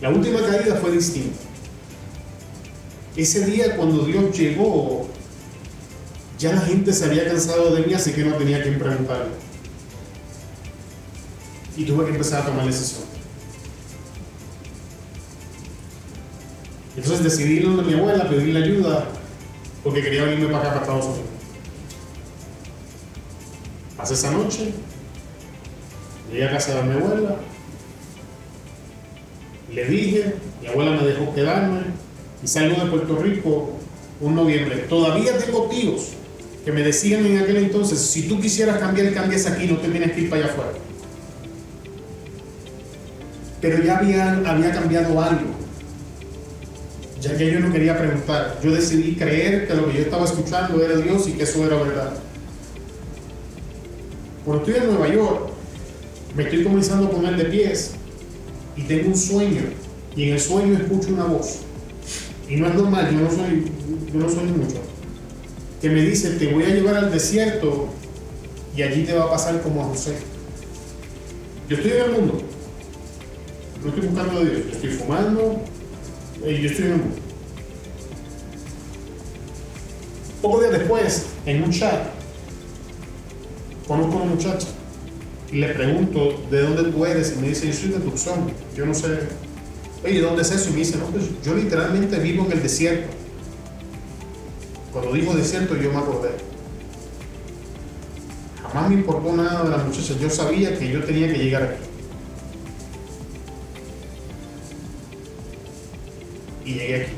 [0.00, 1.38] La última caída fue distinta.
[3.16, 5.06] Ese día cuando Dios llegó,
[6.38, 9.32] ya la gente se había cansado de mí, así que no tenía quien preguntarle.
[11.76, 13.04] Y tuve que empezar a tomar decisión.
[16.96, 19.08] Entonces decidí ir a mi abuela, pedirle ayuda,
[19.82, 21.30] porque quería venirme para acá, para Estados Unidos.
[23.96, 24.72] Pasé esa noche,
[26.30, 27.36] llegué a casa de mi abuela,
[29.72, 31.93] le dije, mi abuela me dejó quedarme
[32.44, 33.70] y salgo de Puerto Rico
[34.20, 34.84] un noviembre.
[34.88, 36.10] Todavía tengo tíos
[36.64, 40.12] que me decían en aquel entonces, si tú quisieras cambiar, cambias aquí, no te tienes
[40.12, 40.72] que ir para allá afuera.
[43.60, 45.54] Pero ya había, había cambiado algo.
[47.20, 48.58] Ya que yo no quería preguntar.
[48.62, 51.76] Yo decidí creer que lo que yo estaba escuchando era Dios y que eso era
[51.76, 52.12] verdad.
[54.44, 55.48] Cuando estoy en Nueva York,
[56.36, 57.92] me estoy comenzando a poner de pies
[58.76, 59.62] y tengo un sueño.
[60.14, 61.60] Y en el sueño escucho una voz.
[62.48, 63.64] Y no es normal, yo no soy,
[64.12, 64.80] yo no soy mucho.
[65.80, 67.88] Que me dice, te voy a llevar al desierto
[68.76, 70.14] y allí te va a pasar como a José.
[71.68, 72.42] Yo estoy en el mundo.
[73.82, 74.64] No estoy buscando a Dios.
[74.66, 75.60] Yo estoy fumando
[76.46, 77.16] y yo estoy en el mundo.
[80.42, 82.06] Poco días después, en un chat,
[83.88, 84.68] conozco a una muchacha
[85.50, 88.84] y le pregunto de dónde tú eres y me dice, yo soy de Tucson, yo
[88.84, 89.20] no sé,
[90.04, 90.68] oye, ¿dónde es eso?
[90.68, 93.08] Y me dice, no, pues yo literalmente vivo en el desierto.
[94.92, 96.30] Cuando dijo desierto yo me acordé.
[98.62, 101.82] Jamás me importó nada de la muchacha, yo sabía que yo tenía que llegar aquí.
[106.64, 107.12] Y llegué aquí.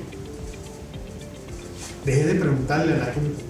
[2.05, 3.43] Dejé de preguntarle a la gente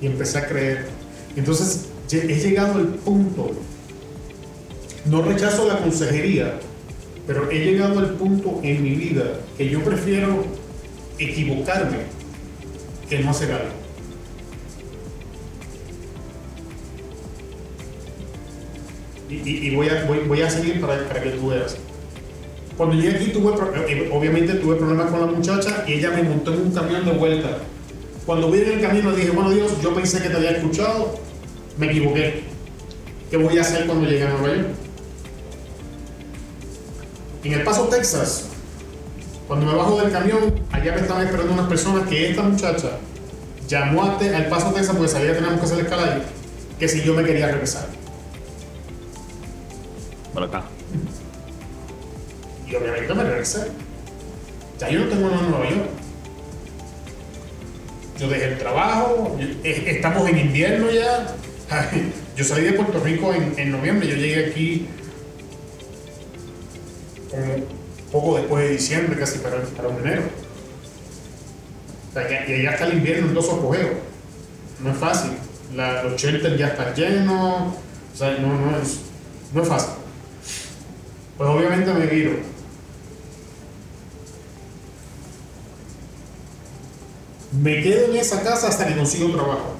[0.00, 0.88] y empecé a creer.
[1.36, 3.52] Entonces he llegado al punto,
[5.06, 6.58] no rechazo la consejería,
[7.30, 9.22] pero he llegado al punto en mi vida
[9.56, 10.44] que yo prefiero
[11.16, 11.98] equivocarme
[13.08, 13.70] que no hacer algo.
[19.28, 21.76] Y, voy, a, voy, a seguir para, para que tú veas.
[22.76, 23.54] Cuando llegué aquí, tuve,
[23.88, 27.12] eh, obviamente tuve problemas con la muchacha y ella me montó en un camión de
[27.12, 27.58] vuelta.
[28.26, 31.14] Cuando voy en el camino dije, bueno Dios, yo pensé que te había escuchado,
[31.78, 32.42] me equivoqué.
[33.30, 34.89] ¿Qué voy a hacer cuando llegue a Nueva York?
[37.42, 38.46] En El Paso, Texas,
[39.48, 42.90] cuando me bajo del camión, allá me estaban esperando unas personas que esta muchacha
[43.66, 46.20] llamó a al Paso, Texas, porque sabía que teníamos que hacer la escala
[46.78, 47.86] que si yo me quería regresar.
[50.34, 50.64] Para acá.
[52.66, 53.66] Y obviamente me regresé.
[54.78, 55.88] Ya yo no tengo nada en Nueva York.
[58.18, 61.34] Yo dejé el trabajo, eh, estamos en invierno ya.
[62.36, 64.79] Yo salí de Puerto Rico en, noviembre, yo llegué aquí
[67.32, 67.64] un
[68.10, 70.22] poco después de diciembre, casi para, para un enero.
[72.14, 74.10] y allá está el invierno en dos apogeo.
[74.80, 75.32] No es fácil.
[75.74, 77.74] los shelters ya están llenos.
[78.12, 79.00] O sea, no, no, es,
[79.52, 79.94] no es fácil.
[81.36, 82.32] Pues obviamente me viro
[87.52, 89.74] Me quedo en esa casa hasta que consigo un trabajo.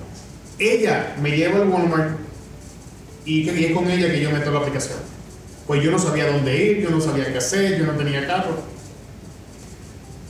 [0.58, 2.18] Ella me lleva al Walmart
[3.24, 4.98] y que con ella que yo meto la aplicación.
[5.70, 8.56] Pues yo no sabía dónde ir, yo no sabía qué hacer, yo no tenía carro.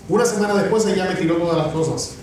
[0.06, 2.16] Una semana después ella me tiró todas las cosas.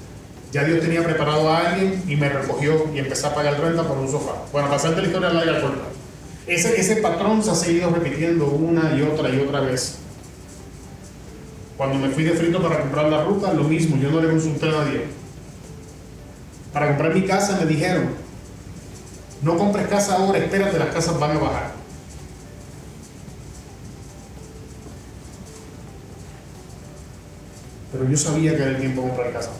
[0.51, 3.97] Ya Dios tenía preparado a alguien y me recogió y empecé a pagar renta por
[3.97, 4.33] un sofá.
[4.51, 5.85] Bueno, pasando la historia larga corta.
[6.45, 9.95] Ese, ese patrón se ha seguido repitiendo una y otra y otra vez.
[11.75, 14.69] Cuando me fui de frito para comprar la ruta, lo mismo, yo no le consulté
[14.69, 15.05] a nadie.
[16.71, 18.09] Para comprar mi casa me dijeron,
[19.41, 21.76] no compres casa ahora, espérate, las casas van a bajar.
[27.91, 29.51] Pero yo sabía que era el tiempo de comprar casa.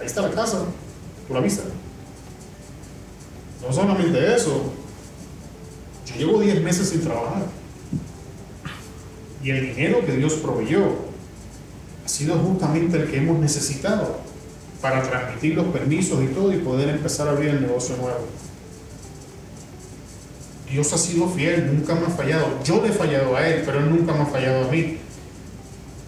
[0.00, 0.64] Ahí está la casa,
[1.26, 1.62] por la vista.
[3.60, 4.72] No solamente eso,
[6.06, 7.46] yo llevo 10 meses sin trabajar
[9.42, 11.06] y el dinero que Dios proveyó
[12.04, 14.20] ha sido justamente el que hemos necesitado
[14.80, 18.20] para transmitir los permisos y todo y poder empezar a abrir el negocio nuevo.
[20.76, 22.62] Dios ha sido fiel, nunca me ha fallado.
[22.62, 24.98] Yo le he fallado a Él, pero Él nunca me ha fallado a mí.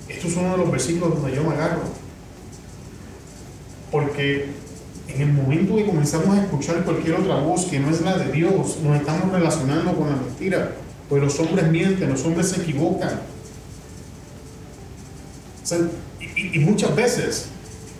[0.06, 1.84] Esto es uno de los versículos donde yo me agarro.
[3.90, 4.50] Porque
[5.08, 8.30] en el momento que comenzamos a escuchar cualquier otra voz que no es la de
[8.30, 10.72] Dios, nos estamos relacionando con la mentira.
[11.08, 13.22] Pues los hombres mienten, los hombres se equivocan.
[16.36, 17.46] y, muchas veces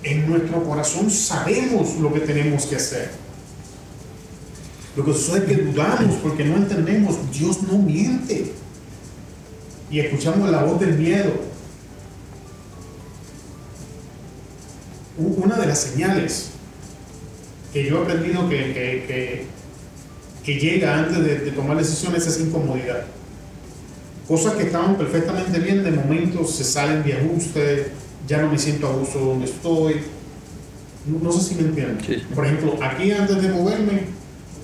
[0.03, 3.28] en nuestro corazón sabemos lo que tenemos que hacer.
[4.99, 7.17] Lo que sucede es que dudamos porque no entendemos.
[7.33, 8.53] Dios no miente.
[9.93, 11.31] Y escuchamos la voz del miedo.
[15.17, 16.51] Una de las señales
[17.73, 19.47] que yo he aprendido que,
[20.45, 23.05] que, llega antes de, de tomar decisiones es incomodidad.
[24.27, 27.93] Cosas que estaban perfectamente bien, de momento se salen de ajuste,
[28.27, 30.01] ya no me siento a gusto donde estoy.
[31.23, 32.27] No, sé si me entienden.
[32.35, 34.18] Por ejemplo, aquí antes de moverme,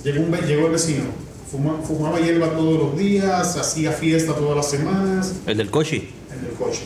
[0.05, 1.05] llegó, un, llegó el vecino.
[1.51, 5.35] fumaba hierba todos los días, hacía fiesta todas las semanas.
[5.47, 6.09] ¿El del coche?
[6.33, 6.83] El del coche.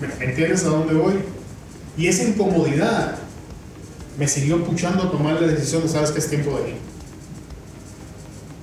[0.00, 1.14] ¿Me entiendes a dónde voy?
[1.96, 3.16] Y esa incomodidad
[4.18, 6.76] me siguió puchando a tomar la decisión de, sabes que es tiempo de ir.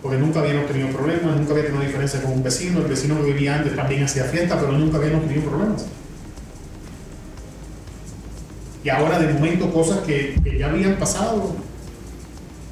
[0.02, 3.32] Porque nunca habíamos tenido problemas, nunca había tenido diferencia con un vecino, el vecino que
[3.32, 5.86] vivía antes también hacía fiesta, pero nunca habíamos tenido problemas.
[8.84, 11.56] Y ahora de momento cosas que, ya habían pasado.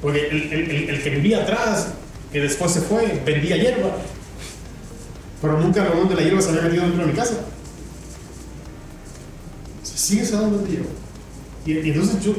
[0.01, 1.89] Porque el, que vivía atrás,
[2.31, 3.97] que después se fue, vendía hierba.
[5.41, 7.35] Pero nunca el de la hierba se había metido dentro de mi casa.
[9.83, 10.85] Se sigue sabiendo el
[11.65, 12.33] Y, y entonces yo,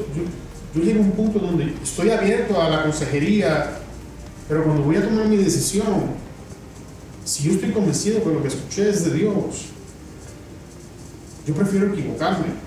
[0.74, 3.78] yo, llego a un punto donde estoy abierto a la consejería,
[4.48, 6.22] pero cuando voy a tomar mi decisión,
[7.24, 9.66] si yo estoy convencido que lo que escuché es de Dios,
[11.46, 12.62] yo prefiero equivocarme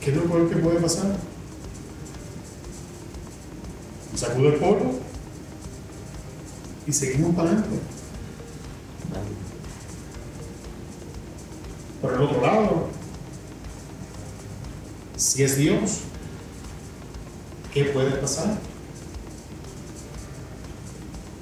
[0.00, 1.14] ¿Qué es lo peor que puede pasar?
[4.14, 5.00] Sacudo el polvo
[6.86, 7.78] y seguimos para adelante.
[12.02, 12.88] Por el otro lado,
[15.16, 16.00] si es Dios,
[17.72, 18.58] ¿qué puede pasar?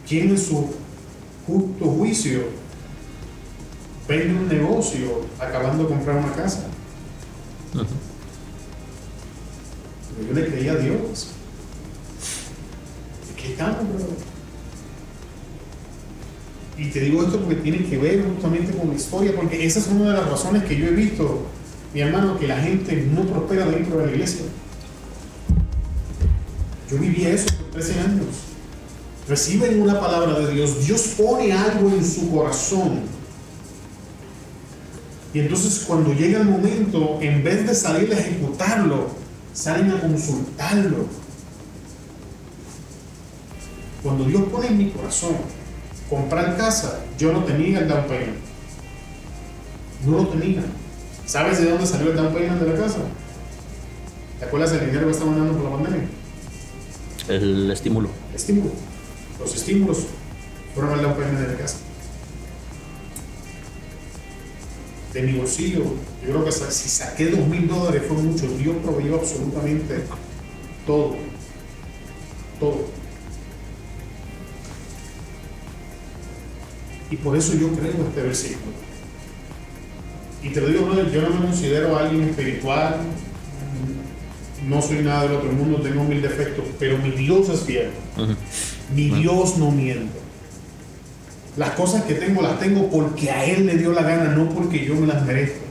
[0.06, 0.74] ¿Quién en su
[1.46, 2.48] justo juicio
[4.08, 6.64] vende un negocio acabando de comprar una casa?
[10.26, 11.38] yo le creía a Dios.
[13.49, 13.78] ¿Qué estamos,
[16.76, 19.86] Y te digo esto porque tiene que ver justamente con la historia, porque esa es
[19.86, 21.46] una de las razones que yo he visto,
[21.94, 24.42] mi hermano, que la gente no prospera dentro de la iglesia.
[26.90, 28.26] Yo viví eso por 13 años.
[29.26, 33.01] Reciben una palabra de Dios, Dios pone algo en su corazón.
[35.32, 39.09] Y entonces cuando llega el momento, en vez de salir a ejecutarlo,
[39.55, 41.28] salen a consultarlo.
[44.03, 45.36] Cuando Dios pone en mi corazón
[46.09, 48.38] comprar casa, yo no tenía el down payment.
[50.07, 50.62] No lo tenía.
[51.26, 52.99] ¿Sabes de dónde salió el down payment de la casa?
[54.38, 56.09] ¿Te acuerdas del dinero que estaban dando por la pandemia?
[57.28, 58.09] El estímulo.
[58.34, 58.70] estímulo.
[59.40, 60.07] Los estímulos
[60.74, 61.78] fueron el down payment de la casa.
[65.12, 65.84] de mi bolsillo.
[66.22, 68.46] Yo creo que si saqué dos mil dólares fue mucho.
[68.57, 70.05] Dios proveyó absolutamente
[70.86, 71.16] todo.
[72.61, 72.97] Todo.
[77.11, 78.72] Y por eso yo creo este versículo.
[80.42, 82.96] Y te lo digo, yo no me considero alguien espiritual,
[84.68, 87.90] no soy nada del otro mundo, tengo mil defectos, pero mi Dios es fiel.
[88.94, 90.18] Mi Dios no miente.
[91.56, 94.84] Las cosas que tengo las tengo porque a Él le dio la gana, no porque
[94.84, 95.64] yo me las merezco.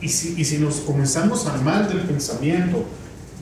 [0.00, 2.84] Y si, si nos comenzamos a armar del pensamiento,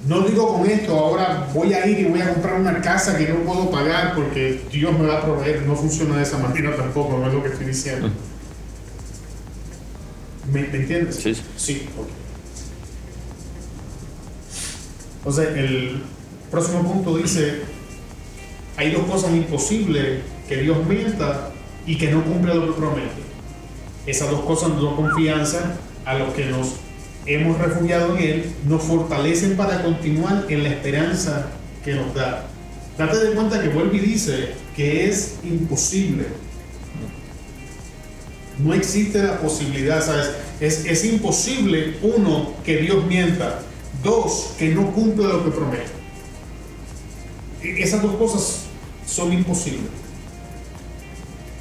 [0.07, 3.29] no digo con esto, ahora voy a ir y voy a comprar una casa que
[3.29, 5.63] no puedo pagar porque Dios me va a proveer.
[5.67, 8.11] No funciona de esa manera tampoco, no es lo que estoy diciendo.
[10.51, 11.17] ¿Me, entiendes?
[11.17, 11.37] Sí.
[11.57, 11.89] Sí,
[15.23, 16.03] O sea, el
[16.51, 17.61] próximo punto dice,
[18.77, 21.51] hay dos cosas imposibles, que Dios mienta
[21.87, 23.23] y que no cumple lo que promete.
[24.07, 25.77] Esas dos cosas nos dan confianza
[26.07, 26.77] a los que nos
[27.27, 31.51] hemos refugiado en Él, nos fortalecen para continuar en la esperanza
[31.85, 32.47] que nos da.
[32.99, 36.27] Date de cuenta que vuelve dice que es imposible.
[38.59, 40.31] No existe la posibilidad, ¿sabes?
[40.61, 43.61] Es, es imposible, uno, que Dios mienta.
[44.03, 45.91] Dos, que no cumpla lo que promete.
[47.63, 48.63] E, esas dos cosas
[49.07, 49.91] son imposibles.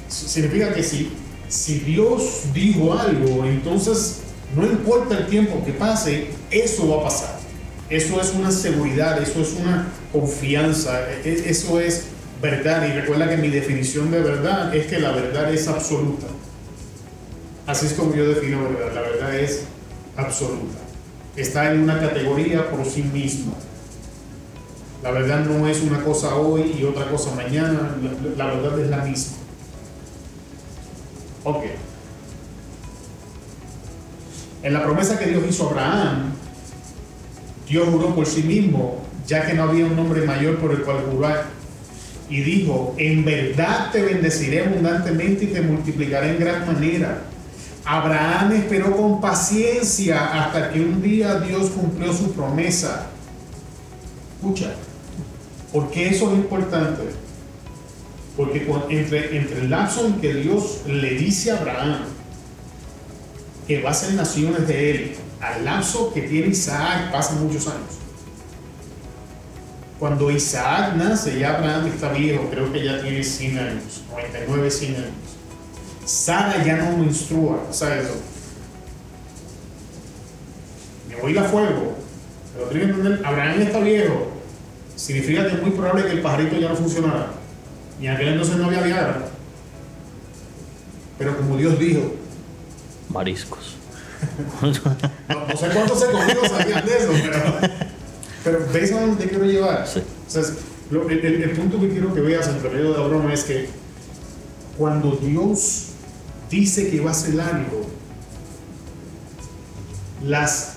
[0.08, 1.10] Significa que si,
[1.48, 4.20] si Dios dijo algo, entonces
[4.54, 7.38] no importa el tiempo que pase, eso va a pasar.
[7.88, 12.04] Eso es una seguridad, eso es una confianza, e, e, eso es
[12.40, 12.86] verdad.
[12.86, 16.26] Y recuerda que mi definición de verdad es que la verdad es absoluta.
[17.66, 18.94] Así es como yo defino verdad.
[18.94, 19.62] La verdad es
[20.16, 20.78] absoluta.
[21.36, 23.52] Está en una categoría por sí misma.
[25.02, 27.96] La verdad no es una cosa hoy y otra cosa mañana,
[28.36, 29.36] la, verdad es la misma.
[31.44, 31.64] Ok.
[34.62, 36.32] En la promesa que Dios hizo a Abraham,
[37.66, 40.98] Dios juró por sí mismo, ya que no había un nombre mayor por el cual
[41.10, 41.46] jurar.
[42.28, 47.22] Y dijo, en verdad te bendeciré abundantemente y te multiplicaré en gran manera.
[47.84, 53.06] Abraham esperó con paciencia hasta que un día Dios cumplió su promesa.
[54.36, 54.74] Escucha,
[55.72, 57.02] ¿por qué eso es importante?
[58.36, 62.19] Porque entre, entre el lapso en que Dios le dice a Abraham
[63.70, 68.00] que va a ser naciones de él, al lapso que tiene Isaac pasan muchos años.
[70.00, 74.96] Cuando Isaac nace, ya Abraham está viejo, creo que ya tiene 100 años, 99, 100
[74.96, 75.10] años.
[76.04, 78.08] Sara ya no menstrua, ¿sabes?
[81.08, 81.96] Me voy a fuego.
[82.52, 84.32] Pero tiene que entender, Abraham está viejo.
[84.96, 87.34] Significa que es muy probable que el pajarito ya no funcionara.
[88.00, 89.28] Y en aquel entonces no había Viagra.
[91.18, 92.19] Pero como Dios dijo.
[93.10, 93.76] Mariscos.
[94.62, 94.80] no, sé
[95.72, 97.74] cuántos se comió sabían de eso, pero,
[98.44, 99.86] pero ¿ves a dónde quiero llevar?
[99.86, 100.00] Sí.
[100.26, 100.42] O sea,
[100.90, 103.68] el, el, punto que quiero que veas en el periodo de broma es que
[104.76, 105.86] cuando Dios
[106.50, 107.86] dice que va a hacer algo,
[110.24, 110.74] las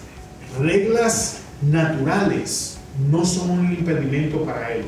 [0.59, 2.77] reglas naturales
[3.09, 4.85] no son un impedimento para él.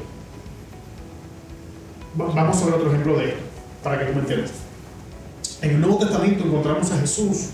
[2.15, 3.41] Vamos a ver otro ejemplo de esto,
[3.83, 4.51] para que tú me entiendas.
[5.61, 7.49] En el Nuevo Testamento encontramos a Jesús,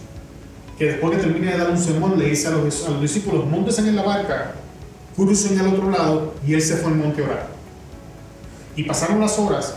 [0.78, 3.46] que después que termina de dar un sermón, le dice a los, a los discípulos,
[3.46, 4.56] monten en la barca,
[5.16, 7.48] crucen al otro lado, y él se fue al monte a orar.
[8.76, 9.76] Y pasaron las horas,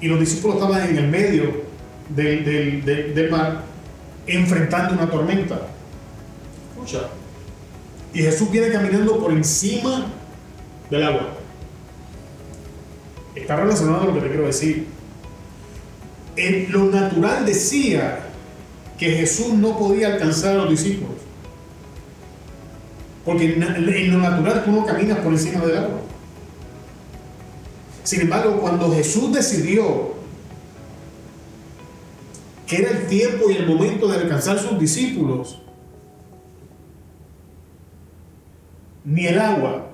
[0.00, 1.64] y los discípulos estaban en el medio
[2.08, 3.62] del, del, mar
[4.26, 5.60] enfrentando una tormenta.
[6.70, 7.08] Escucha.
[8.12, 10.06] Y Jesús viene caminando por encima
[10.90, 11.28] del agua.
[13.34, 14.86] Está relacionado a lo que te quiero decir.
[16.36, 18.20] En lo natural decía
[18.98, 21.16] que Jesús no podía alcanzar a los discípulos.
[23.24, 26.00] Porque en lo natural tú no caminas por encima del agua.
[28.02, 30.14] Sin embargo, cuando Jesús decidió
[32.66, 35.60] que era el tiempo y el momento de alcanzar sus discípulos,
[39.04, 39.86] ni el agua,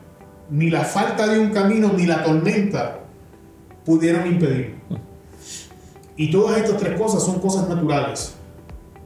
[0.50, 3.00] ni la falta de un camino, ni la tormenta
[3.84, 4.76] pudieron impedirlo.
[6.20, 8.34] Y todas estas tres cosas son cosas naturales,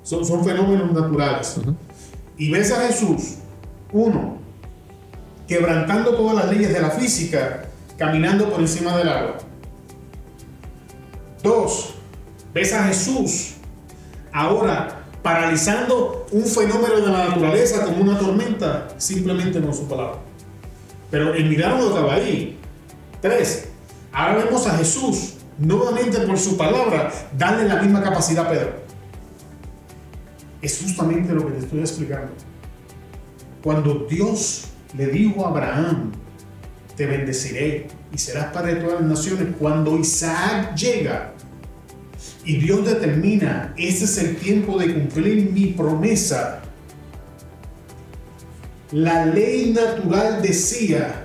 [0.03, 1.61] son, son fenómenos naturales.
[2.37, 3.37] Y ves a Jesús,
[3.93, 4.39] uno,
[5.47, 9.37] quebrantando todas las leyes de la física, caminando por encima del agua.
[11.41, 11.95] Dos,
[12.53, 13.59] ves a Jesús
[14.33, 20.19] ahora paralizando un fenómeno de la naturaleza como una tormenta, simplemente no su palabra.
[21.13, 22.59] Pero el milagro estaba ahí.
[23.21, 23.69] Tres,
[24.11, 28.73] ahora vemos a Jesús nuevamente por su palabra darle la misma capacidad a Pedro.
[30.61, 32.33] Es justamente lo que te estoy explicando.
[33.63, 36.13] Cuando Dios le dijo a Abraham,
[36.97, 41.35] te bendeciré y serás padre de todas las naciones, cuando Isaac llega,
[42.45, 46.61] y Dios determina, ese es el tiempo de cumplir mi promesa.
[48.93, 51.25] La ley natural decía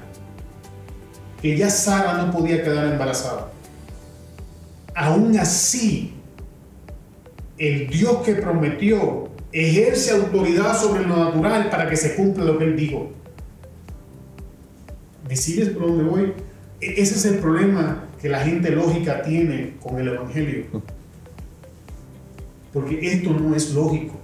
[1.41, 3.51] que ya Sara no podía quedar embarazada.
[4.99, 6.13] Aún así,
[7.57, 12.65] el Dios que prometió ejerce autoridad sobre lo natural para que se cumpla lo que
[12.65, 13.11] él dijo.
[15.27, 16.33] ¿Me sigues por dónde voy?
[16.81, 20.65] E-, ese es el problema que la gente lógica tiene con el Evangelio
[22.73, 24.15] porque esto no es lógico.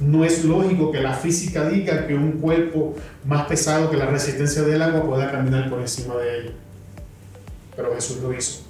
[0.00, 2.94] no es lógico que la física diga que un cuerpo
[3.24, 6.52] más pesado que la resistencia del agua pueda caminar por encima de él.
[7.74, 8.67] Pero Jesús lo hizo.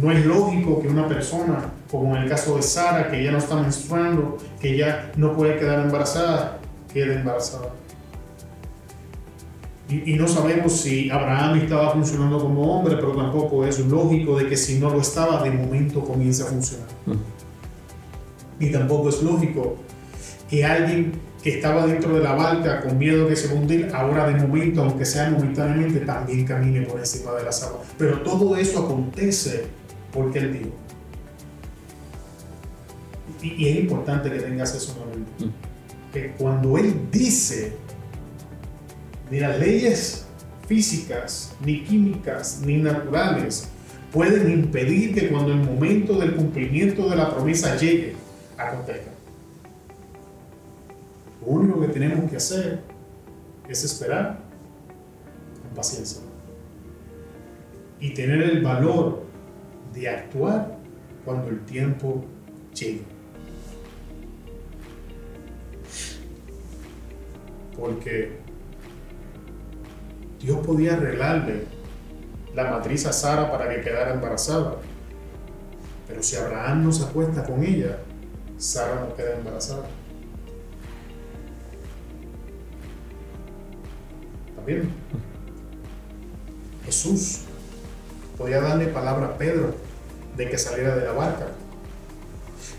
[0.00, 3.38] No es lógico que una persona, como en el caso de Sara, que ya no
[3.38, 6.58] está menstruando, que ya no puede quedar embarazada,
[6.92, 7.70] quede embarazada.
[9.88, 14.56] Y, no sabemos si Abraham estaba funcionando como hombre, pero tampoco es lógico de que
[14.56, 16.88] si no lo estaba, de momento comience a funcionar.
[18.58, 19.76] Y tampoco es lógico
[20.48, 24.40] que alguien que estaba dentro de la barca con miedo de se hundir, ahora de
[24.40, 27.82] momento, aunque sea momentáneamente, también camine por encima de las aguas.
[27.98, 29.66] Pero todo eso acontece
[30.14, 30.70] porque Él dijo.
[33.42, 35.58] Y, es importante que tengas eso en mente.
[36.12, 37.76] Que cuando Él dice,
[39.30, 40.26] ni las leyes
[40.66, 43.68] físicas, ni químicas, ni naturales
[44.12, 48.14] pueden impedir que cuando el momento del cumplimiento de la promesa llegue,
[48.56, 49.10] acontezca.
[51.40, 52.80] Lo único que tenemos que hacer
[53.68, 54.38] es esperar
[55.62, 56.22] con paciencia
[57.98, 59.24] y tener el valor
[59.94, 60.76] de actuar
[61.24, 62.24] cuando el tiempo
[62.74, 63.04] llegue.
[67.78, 68.38] Porque
[70.40, 71.64] Dios podía arreglarle
[72.54, 74.76] la matriz a Sara para que quedara embarazada.
[76.06, 77.98] Pero si Abraham no se acuesta con ella,
[78.58, 79.86] Sara no queda embarazada.
[84.48, 84.88] ¿Está
[86.84, 87.40] Jesús
[88.36, 89.83] podía darle palabra a Pedro
[90.36, 91.46] de que saliera de la barca.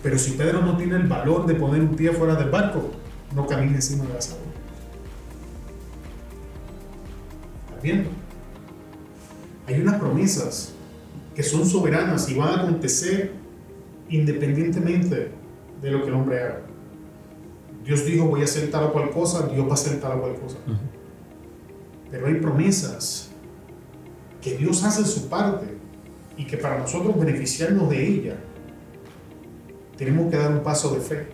[0.04, 2.92] Pero si Pedro no tiene el valor de poner un pie fuera del barco,
[3.34, 4.38] no camine encima de la agua.
[7.70, 8.10] ¿Está viendo?
[9.68, 10.74] Hay unas promesas
[11.34, 13.34] que son soberanas y van a acontecer
[14.10, 15.32] independientemente
[15.82, 16.62] de lo que el hombre haga.
[17.84, 20.22] Dios dijo voy a hacer tal o cual cosa, Dios va a hacer tal o
[20.22, 20.58] cual cosa.
[22.10, 23.30] Pero hay promesas
[24.42, 25.75] que Dios hace su parte
[26.38, 28.36] y que para nosotros beneficiarnos de ella,
[29.98, 31.28] tenemos que dar un paso de fe.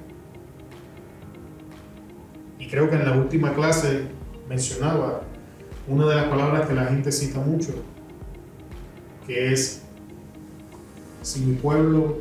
[2.59, 4.03] Y creo que en la última clase
[4.47, 5.21] mencionaba
[5.87, 7.73] una de las palabras que la gente cita mucho,
[9.25, 9.81] que es,
[11.23, 12.19] si mi pueblo,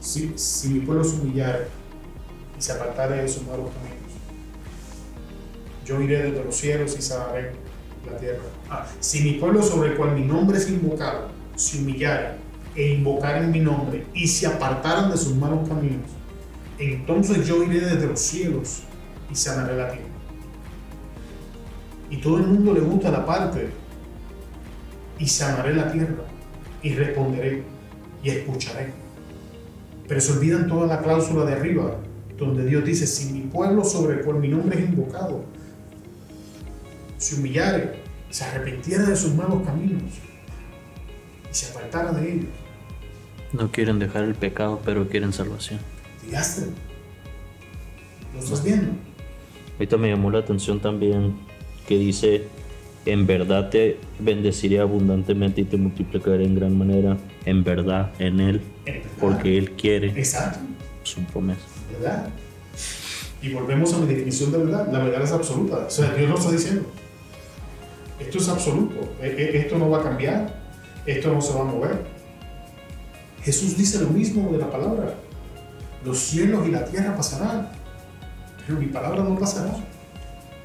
[0.00, 1.68] si, si mi pueblo se humillara
[2.58, 3.96] y se apartara de sus malos caminos,
[5.84, 7.65] yo iré desde los cielos y sanaré
[8.10, 8.42] la tierra.
[9.00, 12.36] Si mi pueblo sobre el cual mi nombre es invocado se humillara
[12.74, 16.10] e invocar en mi nombre y se apartaran de sus malos caminos,
[16.78, 18.82] entonces yo iré desde los cielos
[19.30, 20.08] y sanaré la tierra.
[22.10, 23.70] Y todo el mundo le gusta la parte
[25.18, 26.24] y sanaré la tierra
[26.82, 27.62] y responderé
[28.22, 28.92] y escucharé.
[30.06, 31.96] Pero se olvidan toda la cláusula de arriba,
[32.36, 35.44] donde Dios dice, si mi pueblo sobre el cual mi nombre es invocado
[37.26, 37.94] se humillare,
[38.30, 40.00] se arrepintiera de sus malos caminos
[41.50, 42.46] y se apartara de ellos.
[43.52, 45.80] No quieren dejar el pecado, pero quieren salvación.
[46.24, 46.66] Digaste.
[48.32, 48.92] ¿Lo estás viendo?
[49.74, 51.34] Ahorita me llamó la atención también
[51.88, 52.44] que dice,
[53.06, 58.60] en verdad te bendeciré abundantemente y te multiplicaré en gran manera, en verdad, en Él,
[59.18, 60.60] porque Él quiere Exacto.
[61.02, 61.60] su promesa.
[61.92, 62.28] ¿Verdad?
[63.42, 64.92] Y volvemos a mi definición de verdad.
[64.92, 65.86] La verdad es absoluta.
[65.86, 66.86] O sea, Dios lo está diciendo.
[68.18, 69.14] Esto es absoluto.
[69.20, 70.54] E, e, esto no va a cambiar.
[71.04, 72.04] Esto no se va a mover.
[73.42, 75.14] Jesús dice lo mismo de la palabra.
[76.04, 77.68] Los cielos y la tierra pasarán,
[78.66, 79.72] pero mi palabra no pasará.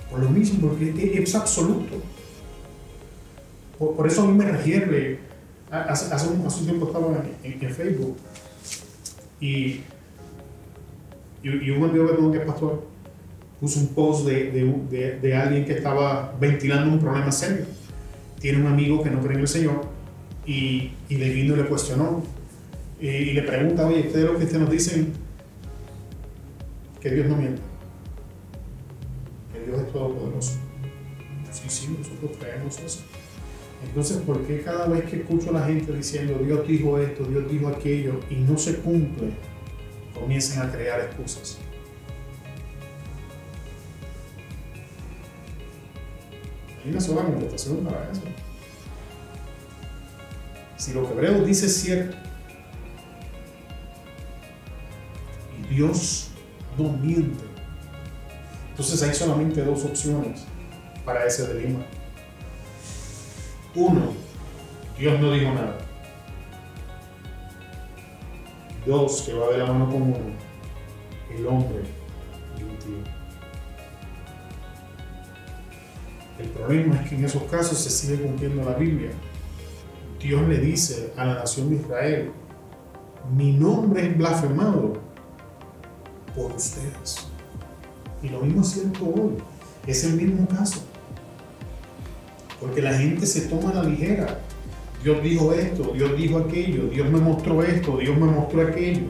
[0.09, 2.01] Por lo mismo, porque es absoluto.
[3.77, 5.19] Por, eso a mí me refiere.
[5.69, 7.07] Hace, hace, un, tiempo estaba
[7.43, 8.17] en, Facebook
[9.39, 9.81] y,
[11.41, 12.90] y, un amigo que tengo que es pastor
[13.61, 14.51] puso un post de,
[15.21, 17.65] de, alguien que estaba ventilando un problema serio.
[18.39, 19.81] Tiene un amigo que no cree en el Señor
[20.47, 22.23] y, y le vino y le cuestionó
[22.99, 25.13] y, le pregunta, oye, ustedes los cristianos dicen
[26.99, 27.61] que Dios no miente,
[29.53, 30.59] que Dios es todopoderoso.
[31.51, 33.01] Sí, sí, nosotros creemos eso.
[33.83, 37.49] Entonces, ¿por qué cada vez que escucho a la gente diciendo Dios dijo esto, Dios
[37.49, 39.31] dijo aquello y no se cumple,
[40.13, 41.57] comiencen a crear excusas?
[46.85, 48.21] Una sola contestación para eso.
[50.77, 52.17] Si lo que Hebreo dice es cierto,
[55.59, 56.31] y Dios
[56.77, 57.43] no miente,
[58.71, 60.45] entonces hay solamente dos opciones
[61.05, 61.85] para ese dilema.
[63.75, 64.13] Uno,
[64.97, 65.77] Dios no dijo nada.
[68.85, 70.17] Dos, que va de la mano con uno,
[71.37, 71.83] el hombre
[72.57, 73.20] mintió.
[76.41, 79.11] El problema es que en esos casos se sigue cumpliendo la Biblia.
[80.19, 82.31] Dios le dice a la nación de Israel,
[83.35, 84.93] mi nombre es blasfemado
[86.35, 87.27] por ustedes.
[88.23, 89.33] Y lo mismo es cierto hoy.
[89.85, 90.81] Es el mismo caso.
[92.59, 94.39] Porque la gente se toma a la ligera.
[95.03, 99.07] Dios dijo esto, Dios dijo aquello, Dios me mostró esto, Dios me mostró aquello.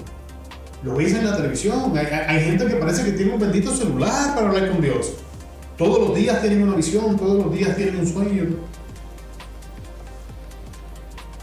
[0.84, 1.98] Lo ves en la televisión.
[1.98, 5.14] Hay, hay gente que parece que tiene un bendito celular para hablar con Dios.
[5.82, 8.50] Todos los días tienen una visión, todos los días tienen un sueño.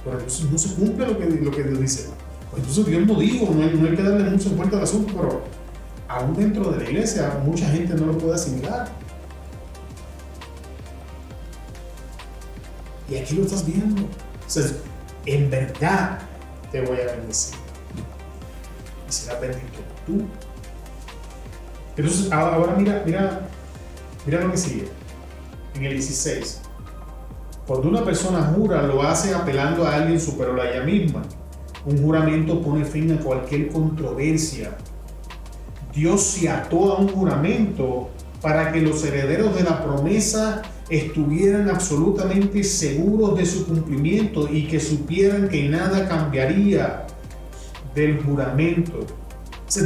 [0.04, 2.10] Pero entonces no se cumple lo que, lo que Dios dice.
[2.48, 5.42] Pues entonces Dios no dijo, no hay, que darle mucho vuelta al asunto, pero
[6.06, 8.88] aún dentro de la iglesia mucha gente no lo puede asimilar.
[13.10, 14.02] Y aquí lo estás viendo.
[14.34, 14.76] Entonces,
[15.26, 16.20] en verdad
[16.70, 17.56] te voy a bendecir.
[19.08, 20.22] Y será bendito tú.
[21.96, 23.48] Entonces, ahora mira, mira
[24.28, 24.84] Mira lo que sigue.
[25.74, 26.60] En el 16.
[27.66, 31.22] Cuando una persona jura, lo hace apelando a alguien superior a ella misma.
[31.86, 34.76] Un juramento pone fin a cualquier controversia.
[35.94, 38.10] Dios se ató a un juramento
[38.42, 40.60] para que los herederos de la promesa
[40.90, 47.06] estuvieran absolutamente seguros de su cumplimiento y que supieran que nada cambiaría
[47.94, 49.06] del juramento.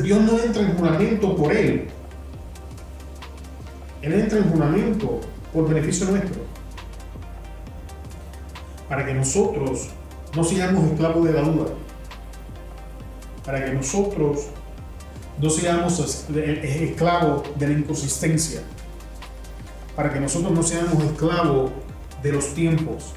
[0.02, 1.86] Dios no entra en juramento por él.
[4.02, 5.20] Él entra en juramento
[5.52, 6.42] por beneficio nuestro.
[8.88, 9.90] Para que nosotros
[10.34, 11.66] no seamos esclavos de la duda.
[13.44, 14.48] Para que nosotros
[15.40, 18.62] no seamos esclavos de la inconsistencia.
[19.94, 21.70] Para que nosotros no seamos esclavos
[22.22, 23.12] de los tiempos.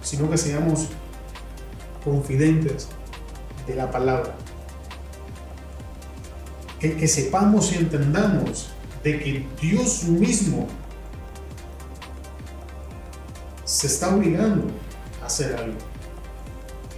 [0.00, 0.88] Sino que seamos
[2.02, 2.88] confidentes
[3.66, 4.34] de la palabra.
[6.80, 8.73] Que, que sepamos y entendamos
[9.04, 10.66] de que Dios mismo
[13.64, 14.66] se está obligando
[15.22, 15.78] a hacer algo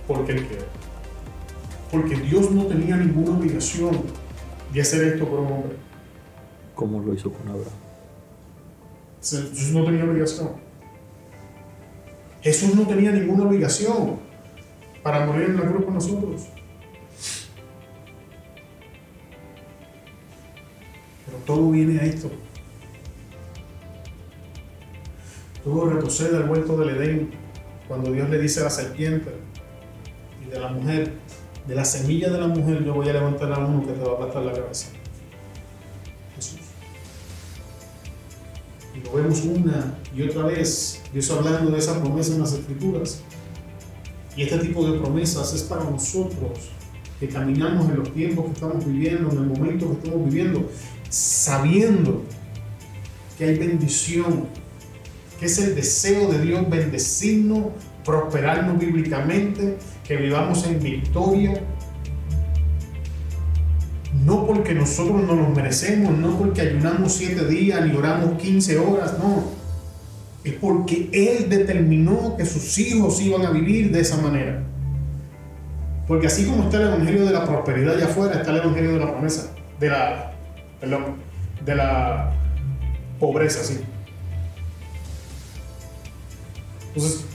[0.06, 0.64] porque Él quiere.
[1.90, 4.02] Porque Dios no tenía ninguna obligación
[4.72, 5.76] de hacer esto por un hombre.
[6.74, 7.70] Como lo hizo con Abraham.
[9.20, 10.50] Jesús no tenía obligación.
[12.42, 14.18] Jesús no tenía ninguna obligación
[15.02, 16.46] para morir en la cruz con nosotros.
[21.46, 22.30] Todo viene a esto.
[25.64, 27.30] Todo retrocede al huerto del Edén
[27.88, 29.30] cuando Dios le dice a la serpiente
[30.44, 31.12] y de la mujer,
[31.66, 34.12] de la semilla de la mujer yo voy a levantar a uno que te va
[34.12, 34.88] a aplastar la cabeza.
[36.34, 36.60] Jesús.
[38.94, 43.22] Y lo vemos una y otra vez, Dios hablando de esa promesa en las escrituras.
[44.36, 46.70] Y este tipo de promesas es para nosotros
[47.18, 50.68] que caminamos en los tiempos que estamos viviendo, en el momento que estamos viviendo,
[51.08, 52.24] sabiendo
[53.38, 54.46] que hay bendición,
[55.38, 57.68] que es el deseo de Dios bendecirnos,
[58.04, 59.76] prosperarnos bíblicamente,
[60.06, 61.62] que vivamos en victoria.
[64.24, 69.18] No porque nosotros no lo merecemos, no porque ayunamos siete días ni oramos 15 horas,
[69.18, 69.44] no.
[70.42, 74.62] Es porque Él determinó que sus hijos iban a vivir de esa manera.
[76.06, 78.98] Porque así como está el Evangelio de la prosperidad allá afuera, está el Evangelio de
[79.00, 80.35] la promesa, de la,
[80.80, 81.16] perdón,
[81.64, 82.32] de la
[83.18, 83.80] pobreza, sí.
[86.94, 87.26] Entonces,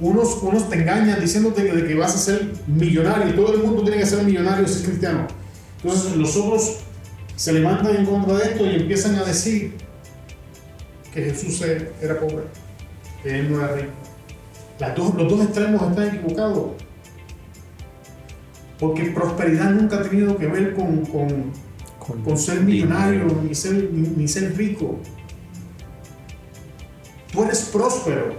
[0.00, 3.82] unos, unos te engañan diciéndote de que vas a ser millonario y todo el mundo
[3.82, 5.26] tiene que ser millonario si es cristiano.
[5.82, 6.78] Entonces, los otros
[7.36, 9.74] se levantan en contra de esto y empiezan a decir
[11.12, 11.62] que Jesús
[12.00, 12.44] era pobre,
[13.22, 13.92] que él no era rico.
[15.18, 16.72] los dos extremos están equivocados.
[18.78, 21.52] Porque prosperidad nunca ha tenido que ver con,
[22.36, 24.98] ser millonario ni ser, ni ser rico.
[27.32, 28.34] Tú eres próspero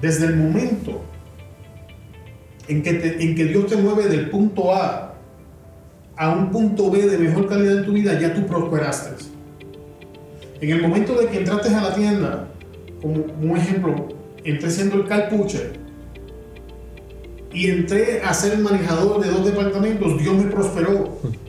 [0.00, 1.02] desde el momento
[2.68, 5.14] en que, en que Dios te mueve del punto A
[6.16, 9.24] a un punto B de mejor calidad en tu vida, ya tú prosperaste.
[10.60, 12.48] En el momento de que entraste a la tienda,
[13.00, 14.08] como un ejemplo,
[14.44, 15.70] entré siendo el calpuche
[17.52, 21.18] y entré a ser el manejador de dos departamentos, Dios me prosperó.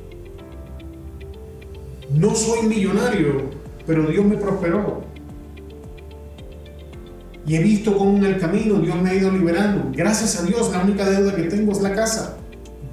[2.10, 3.50] No soy millonario,
[3.86, 5.04] pero Dios me prosperó.
[7.46, 9.92] Y he visto cómo en el camino Dios me ha ido liberando.
[9.94, 12.38] Gracias a Dios, la única deuda que tengo es la casa.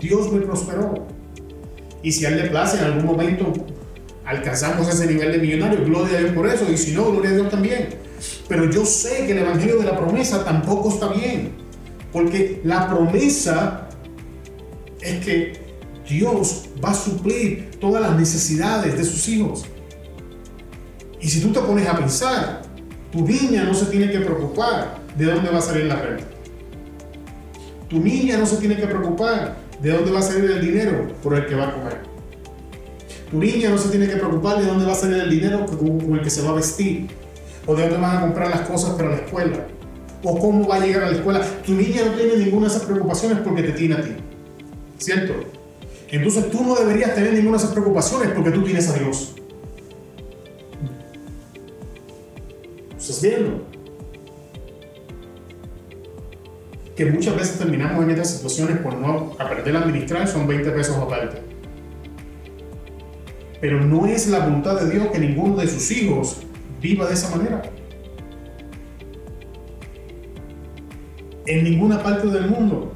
[0.00, 1.06] Dios me prosperó.
[2.02, 3.52] Y si a Él le place, en algún momento
[4.24, 6.70] alcanzamos ese nivel de millonario, gloria a Dios por eso.
[6.70, 7.88] Y si no, gloria a Dios también.
[8.48, 11.52] Pero yo sé que el Evangelio de la promesa tampoco está bien.
[12.12, 13.88] Porque la promesa
[15.00, 15.65] es que
[16.08, 19.64] Dios va a suplir todas las necesidades de sus hijos.
[21.20, 22.62] Y si tú te pones a pensar,
[23.10, 26.26] tu niña no se tiene que preocupar de dónde va a salir la renta.
[27.88, 31.34] Tu niña no se tiene que preocupar de dónde va a salir el dinero por
[31.34, 32.00] el que va a comer.
[33.30, 36.14] Tu niña no se tiene que preocupar de dónde va a salir el dinero con
[36.14, 37.08] el que se va a vestir.
[37.66, 39.66] O de dónde van a comprar las cosas para la escuela.
[40.22, 41.40] O cómo va a llegar a la escuela.
[41.64, 44.10] Tu niña no tiene ninguna de esas preocupaciones porque te tiene a ti.
[44.98, 45.55] ¿Cierto?
[46.10, 49.34] Entonces tú no deberías tener ninguna de esas preocupaciones porque tú tienes a Dios.
[52.96, 53.66] ¿Estás viendo?
[56.94, 60.96] Que muchas veces terminamos en estas situaciones por no aprender a administrar, son 20 pesos
[60.96, 61.42] aparte.
[63.60, 66.38] Pero no es la voluntad de Dios que ninguno de sus hijos
[66.80, 67.62] viva de esa manera.
[71.46, 72.92] En ninguna parte del mundo.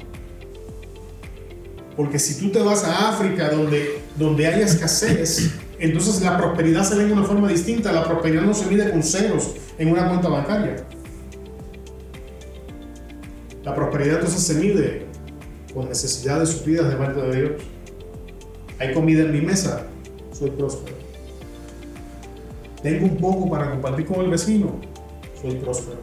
[2.01, 6.95] Porque si tú te vas a África donde, donde hay escasez, entonces la prosperidad se
[6.95, 7.91] ve de una forma distinta.
[7.91, 10.77] La prosperidad no se mide con ceros en una cuenta bancaria.
[13.63, 15.05] La prosperidad entonces se mide
[15.75, 17.61] con necesidades suplidas de parte de Dios.
[18.79, 19.85] Hay comida en mi mesa,
[20.31, 20.95] soy próspero.
[22.81, 24.71] Tengo un poco para compartir con el vecino.
[25.39, 25.99] Soy próspero.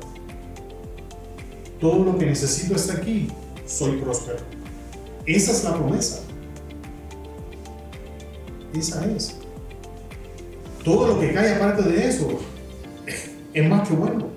[1.80, 3.26] Todo lo que necesito está aquí.
[3.66, 4.57] Soy próspero.
[5.28, 6.22] Esa es la promesa.
[8.74, 9.36] Esa es.
[10.82, 12.40] Todo lo que cae aparte de eso
[13.52, 14.28] es más que bueno.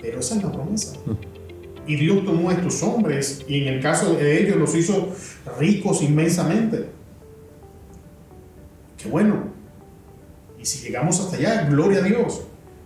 [0.00, 0.96] Pero esa es la promesa.
[1.88, 5.08] Y Dios tomó a estos hombres y en el caso de ellos los hizo
[5.58, 6.86] ricos inmensamente.
[8.96, 9.42] Qué bueno.
[10.56, 12.42] Y si llegamos hasta allá, gloria a Dios.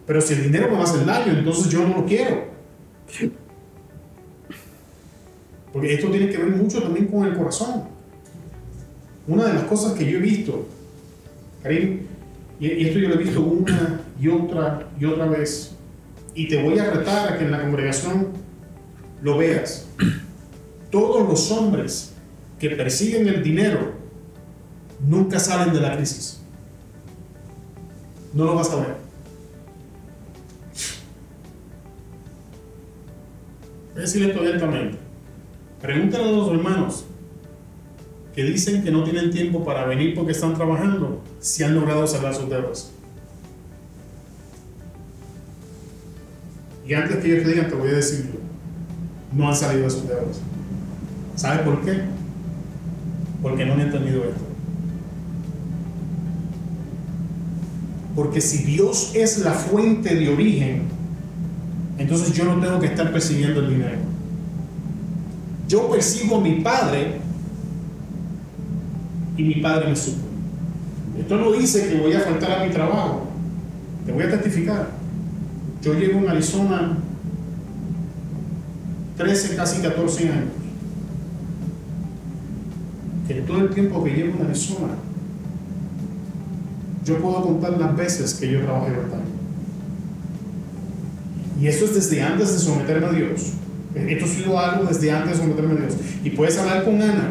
[0.07, 2.49] Pero si el dinero me va a hacer daño, entonces yo no lo quiero.
[5.72, 7.84] Porque esto tiene que ver mucho también con el corazón.
[9.26, 10.66] Una de las cosas que yo he visto,
[11.62, 12.00] Karim,
[12.58, 15.76] y esto yo lo he visto una y otra y otra vez,
[16.34, 18.28] y te voy a retar a que en la congregación
[19.22, 19.86] lo veas.
[20.90, 22.12] Todos los hombres
[22.58, 23.92] que persiguen el dinero
[25.06, 26.40] nunca salen de la crisis.
[28.32, 28.96] No lo vas a ver.
[33.92, 35.09] Voy a decirle esto abiertamente.
[35.81, 37.05] Pregúntale a los hermanos
[38.35, 42.35] que dicen que no tienen tiempo para venir porque están trabajando si han logrado salvar
[42.35, 42.93] sus deudas.
[46.87, 48.31] Y antes que ellos te digan, te voy a decir,
[49.33, 50.41] no han salido de sus deudas.
[51.37, 52.03] ¿Sabes por qué?
[53.43, 54.45] Porque no han entendido esto.
[58.14, 60.83] Porque si Dios es la fuente de origen,
[61.97, 64.09] entonces yo no tengo que estar persiguiendo el dinero.
[65.70, 67.20] Yo persigo a mi Padre
[69.36, 70.18] y mi Padre me supo.
[71.16, 73.28] Esto no dice que voy a faltar a mi trabajo.
[74.04, 74.90] Te voy a testificar.
[75.80, 76.98] Yo llevo en Arizona
[79.16, 80.44] 13, casi 14 años.
[83.28, 84.94] Que todo el tiempo que llevo en Arizona,
[87.04, 89.20] yo puedo contar las veces que yo trabajé verdad.
[91.60, 93.59] Y eso es desde antes de someterme a Dios.
[93.95, 95.95] Esto ha sido algo desde antes de someterme a Dios.
[96.24, 97.30] Y puedes hablar con Ana.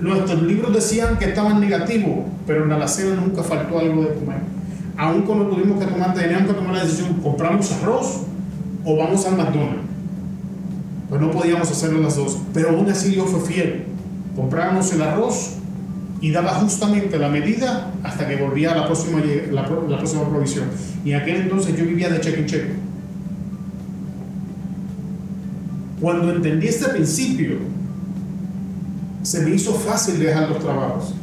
[0.00, 4.52] nuestros libros decían que estaban negativos, pero en la alacena nunca faltó algo de comer
[4.96, 8.22] aún cuando tuvimos que tomar, teníamos que tomar la decisión, ¿compramos arroz
[8.84, 9.82] o vamos al McDonald's?
[11.08, 13.84] Pues no podíamos hacerlo las dos, pero aún así Dios fue fiel.
[14.34, 15.56] Comprábamos el arroz
[16.20, 20.66] y daba justamente la medida hasta que volvía la próxima, la, la próxima provisión.
[21.04, 22.72] Y en aquel entonces yo vivía de cheque en cheque.
[26.02, 27.58] Cuando entendí este principio,
[29.22, 31.14] se me hizo fácil dejar los trabajos.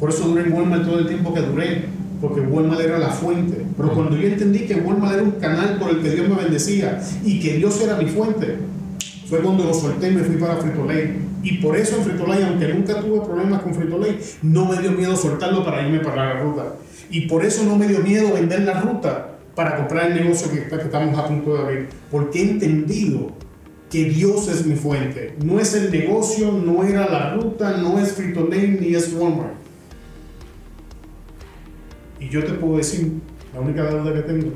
[0.00, 1.84] Por eso duré en Walmart todo el tiempo que duré,
[2.20, 3.64] porque Walmart era la fuente.
[3.76, 7.00] Pero cuando yo entendí que Walmart era un canal por el que Dios me bendecía
[7.24, 8.56] y que Dios era mi fuente,
[9.28, 11.28] fue cuando lo solté y me fui para Frito Lay.
[11.44, 14.80] Y por eso en Frito Lay, aunque nunca tuve problemas con Frito Lay, no me
[14.80, 16.74] dio miedo soltarlo para irme para la ruta.
[17.08, 20.74] Y por eso no me dio miedo vender la ruta para comprar el negocio que,
[20.74, 21.88] estamos a punto de abrir.
[22.10, 23.30] Porque he entendido
[23.90, 25.36] que Dios es mi fuente.
[25.44, 29.52] No es el negocio, no era la ruta, no es Frito Lay ni es Walmart.
[32.18, 33.20] Y yo te puedo decir,
[33.52, 34.52] la única deuda que tengo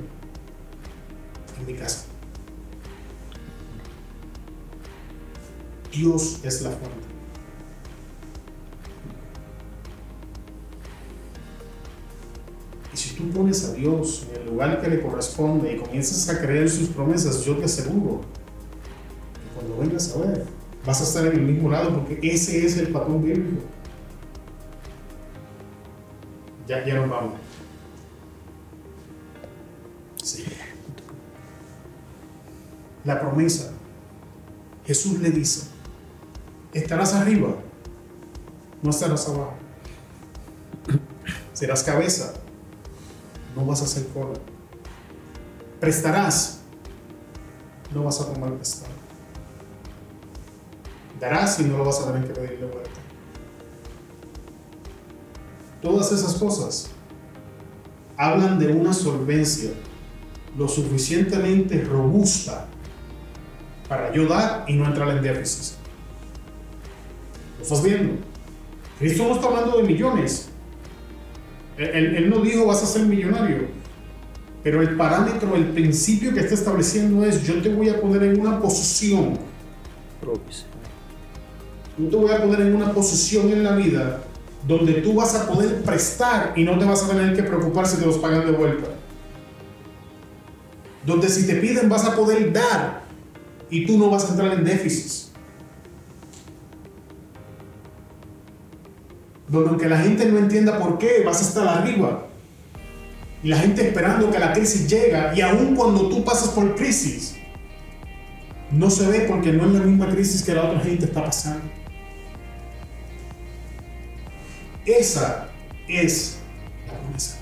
[1.60, 2.06] en mi casa.
[5.92, 7.03] Dios es la fuente.
[12.94, 16.40] Y si tú pones a Dios en el lugar que le corresponde y comienzas a
[16.40, 20.46] creer sus promesas, yo te aseguro que cuando vengas a ver,
[20.86, 23.62] vas a estar en el mismo lado porque ese es el patrón bíblico.
[26.68, 27.34] Ya, ya nos vamos.
[33.04, 33.72] La promesa.
[34.86, 35.66] Jesús le dice,
[36.72, 37.56] estarás arriba,
[38.82, 39.54] no estarás abajo.
[41.52, 42.34] Serás cabeza,
[43.54, 44.38] no vas a ser cola.
[45.80, 46.60] Prestarás,
[47.92, 48.92] no vas a tomar prestado.
[51.20, 53.00] Darás y no lo vas a tener que pedir de vuelta.
[55.80, 56.90] Todas esas cosas
[58.16, 59.70] hablan de una solvencia
[60.56, 62.66] lo suficientemente robusta
[63.88, 65.76] para ayudar y no entrar en déficit.
[67.58, 68.22] ¿Lo estás viendo?
[68.98, 70.48] Cristo no está hablando de millones.
[71.78, 73.68] Él, no dijo vas a ser millonario.
[74.62, 78.40] Pero el parámetro, el principio que está estableciendo es yo te voy a poner en
[78.40, 79.38] una posición.
[81.98, 84.22] Yo te voy a poner en una posición en la vida
[84.66, 87.98] donde tú vas a poder prestar y no te vas a tener que preocupar si
[87.98, 88.88] te los pagan de vuelta
[91.06, 93.02] donde si te piden vas a poder dar
[93.70, 95.33] y tú no vas a entrar en déficit.
[99.48, 102.26] Donde aunque la gente no entienda por qué, vas a estar arriba.
[103.42, 107.36] Y la gente esperando que la crisis llega, y aun cuando tú pasas por crisis,
[108.70, 111.62] no se ve porque no es la misma crisis que la otra gente está pasando.
[114.86, 115.48] Esa
[115.88, 116.38] es
[116.86, 117.38] la promesa.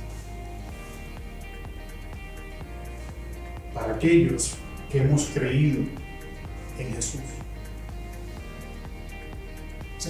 [3.72, 4.56] Para aquellos
[4.90, 5.82] que hemos creído
[6.78, 7.20] en Jesús.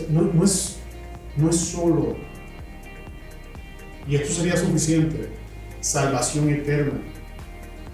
[0.09, 0.82] no, no, es,
[1.37, 2.17] no es solo,
[4.07, 5.29] y esto sería suficiente,
[5.81, 7.01] salvación eterna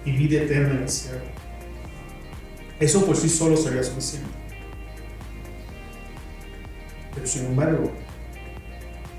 [0.04, 1.20] y vida eterna en el cielo.
[2.80, 4.28] Eso por sí solo sería suficiente.
[7.14, 7.90] Pero sin embargo,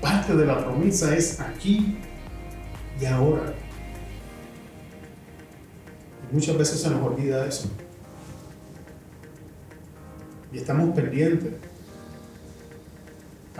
[0.00, 1.98] parte de la promesa es aquí
[3.00, 3.54] y ahora.
[6.32, 7.68] Muchas veces se nos olvida eso.
[10.52, 11.54] Y estamos pendientes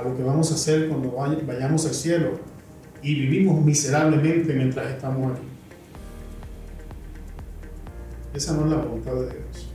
[0.01, 1.13] a lo que vamos a hacer cuando
[1.47, 2.41] vayamos al cielo
[3.03, 5.47] y vivimos miserablemente mientras estamos aquí.
[8.35, 9.69] Esa no es la voluntad de Dios.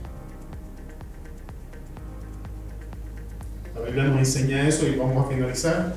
[3.74, 5.96] La Biblia nos enseña eso y vamos a finalizar.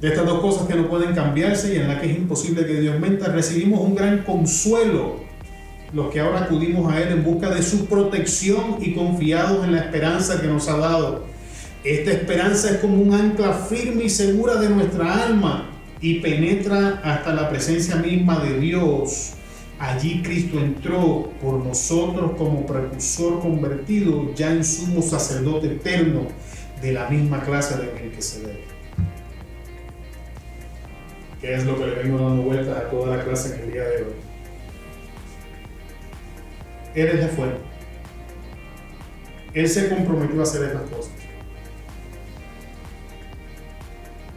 [0.00, 2.80] De estas dos cosas que no pueden cambiarse y en las que es imposible que
[2.80, 5.24] Dios menta, recibimos un gran consuelo
[5.92, 9.78] los que ahora acudimos a Él en busca de su protección y confiados en la
[9.78, 11.35] esperanza que nos ha dado.
[11.86, 15.70] Esta esperanza es como un ancla firme y segura de nuestra alma
[16.00, 19.34] y penetra hasta la presencia misma de Dios.
[19.78, 26.22] Allí Cristo entró por nosotros como precursor convertido, ya en sumo sacerdote eterno
[26.82, 28.58] de la misma clase de Melquisedec.
[31.40, 33.84] Que es lo que le vengo dando vueltas a toda la clase en el día
[33.84, 34.14] de hoy.
[36.96, 37.60] Él es la fuente.
[39.54, 41.25] Él se comprometió a hacer estas cosas.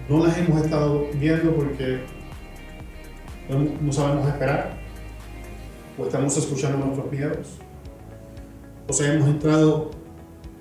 [0.10, 1.99] No las hemos estado viendo porque
[3.47, 4.74] no, sabemos esperar
[5.99, 7.60] o estamos escuchando nuestros miedos.
[8.88, 9.91] O sea, hemos entrado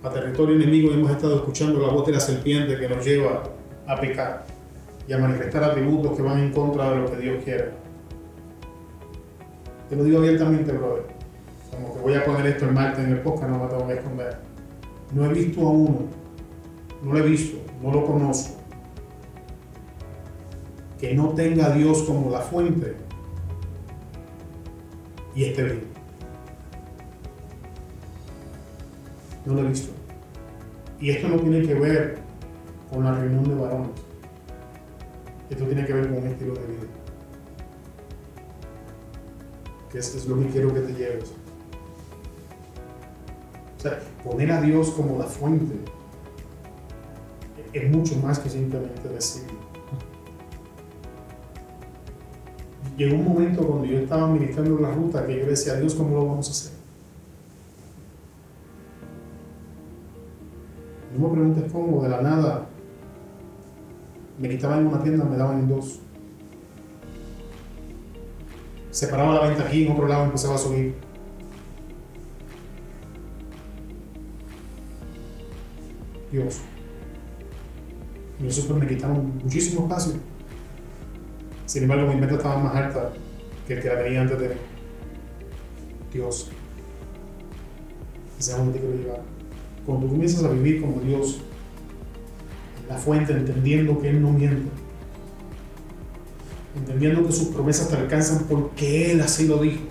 [0.02, 3.42] a territorio enemigo y hemos estado escuchando la voz de la serpiente que nos lleva
[3.86, 4.44] a pecar
[5.08, 7.70] y a manifestar atributos que van en contra de lo que Dios quiere.
[9.88, 11.04] Te lo digo abiertamente, brother.
[11.70, 13.94] Como que voy a poner esto el martes en el podcast, no me tengo que
[13.94, 14.36] esconder.
[15.14, 16.00] No he visto a uno,
[17.02, 18.57] no lo he visto, no lo conozco,
[20.98, 22.96] que no tenga a Dios como la fuente
[25.34, 25.84] y esté bien.
[29.46, 29.92] No lo he visto.
[31.00, 32.18] Y esto no tiene que ver
[32.90, 33.90] con la reunión de varones.
[35.48, 36.82] Esto tiene que ver con un estilo de vida.
[39.90, 41.32] Que es, es lo que quiero que te lleves.
[43.78, 45.76] O sea, poner a Dios como la fuente
[47.72, 49.57] es mucho más que simplemente decir
[52.98, 56.26] llegó un momento cuando yo estaba ministrando la ruta que yo decía, Dios, ¿cómo lo
[56.26, 56.72] vamos a hacer?
[61.16, 62.66] No me preguntes cómo, de la nada,
[64.38, 66.00] me quitaban en una tienda, me daban en dos.
[68.90, 70.94] Separaba la venta aquí, en otro lado empezaba a subir.
[76.32, 76.60] Dios.
[78.42, 80.14] Y eso me quitaron muchísimo espacio.
[81.68, 83.12] Sin embargo, mi meta estaba más alta
[83.66, 84.54] que el que la tenía antes de mí.
[86.10, 86.50] Dios.
[88.38, 89.20] Ese es donde quiero llevar.
[89.84, 91.42] Cuando tú comienzas a vivir como Dios,
[92.80, 94.70] en la fuente, entendiendo que Él no miente,
[96.74, 99.82] entendiendo que sus promesas te alcanzan porque Él así lo dijo,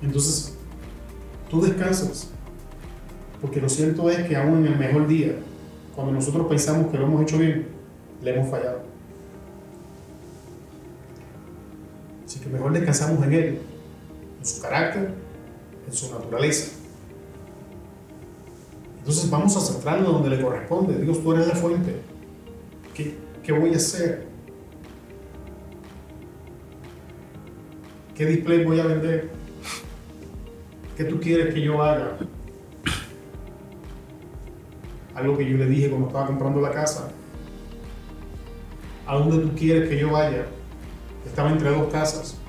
[0.00, 0.56] entonces
[1.50, 2.30] tú descansas.
[3.42, 5.34] Porque lo cierto es que aún en el mejor día,
[5.94, 7.66] cuando nosotros pensamos que lo hemos hecho bien,
[8.22, 8.89] le hemos fallado.
[12.50, 13.58] Mejor descansamos en Él,
[14.38, 15.14] en su carácter,
[15.86, 16.72] en su naturaleza.
[18.98, 20.98] Entonces vamos a centrarlo donde le corresponde.
[20.98, 21.96] Dios, tú eres la fuente.
[22.94, 24.26] ¿Qué, qué voy a hacer?
[28.14, 29.30] ¿Qué display voy a vender?
[30.96, 32.18] ¿Qué tú quieres que yo haga?
[35.14, 37.10] Algo que yo le dije cuando estaba comprando la casa.
[39.06, 40.44] ¿A dónde tú quieres que yo vaya?
[41.24, 42.39] Estaba entre dos casas.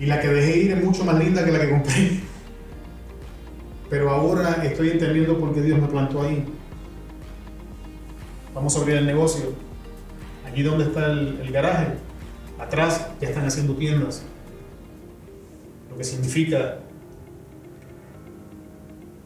[0.00, 2.20] Y la que dejé ir es mucho más linda que la que compré.
[3.90, 6.44] Pero ahora estoy entendiendo por qué Dios me plantó ahí.
[8.54, 9.52] Vamos a abrir el negocio.
[10.46, 11.94] Allí donde está el, garaje,
[12.58, 14.22] atrás ya están haciendo tiendas.
[15.90, 16.78] Lo que significa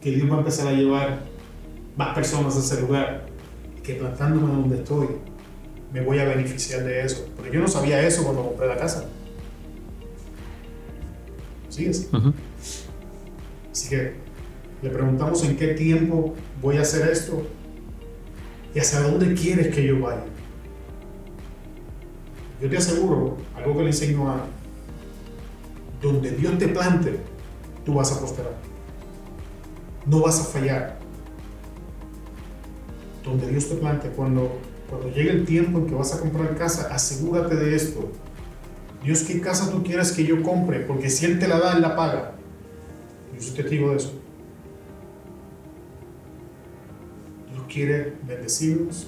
[0.01, 1.21] que Dios va a empezar a llevar
[1.95, 3.25] más personas a ese lugar,
[3.83, 5.07] que plantándome donde estoy,
[5.91, 7.27] me voy a beneficiar de eso.
[7.37, 9.05] Pero yo no sabía eso cuando compré la casa.
[11.73, 12.07] ¿Sigues?
[13.71, 14.13] Así que
[14.83, 17.47] le preguntamos en qué tiempo voy a hacer esto
[18.75, 20.23] y hacia dónde quieres que yo vaya.
[22.61, 24.45] Yo te aseguro, algo que le enseño a
[25.99, 27.19] donde Dios te plante,
[27.83, 28.53] tú vas a prosperar.
[30.05, 30.99] No vas a fallar.
[33.23, 36.93] Donde Dios te plante, cuando, cuando llegue el tiempo en que vas a comprar casa,
[36.93, 38.11] asegúrate de esto.
[39.03, 40.79] Dios, ¿qué casa tú quieres que yo compre?
[40.79, 42.35] Porque si Él te la da, Él la paga.
[43.35, 44.13] Yo soy testigo de eso.
[47.51, 49.07] Dios quiere bendecirnos.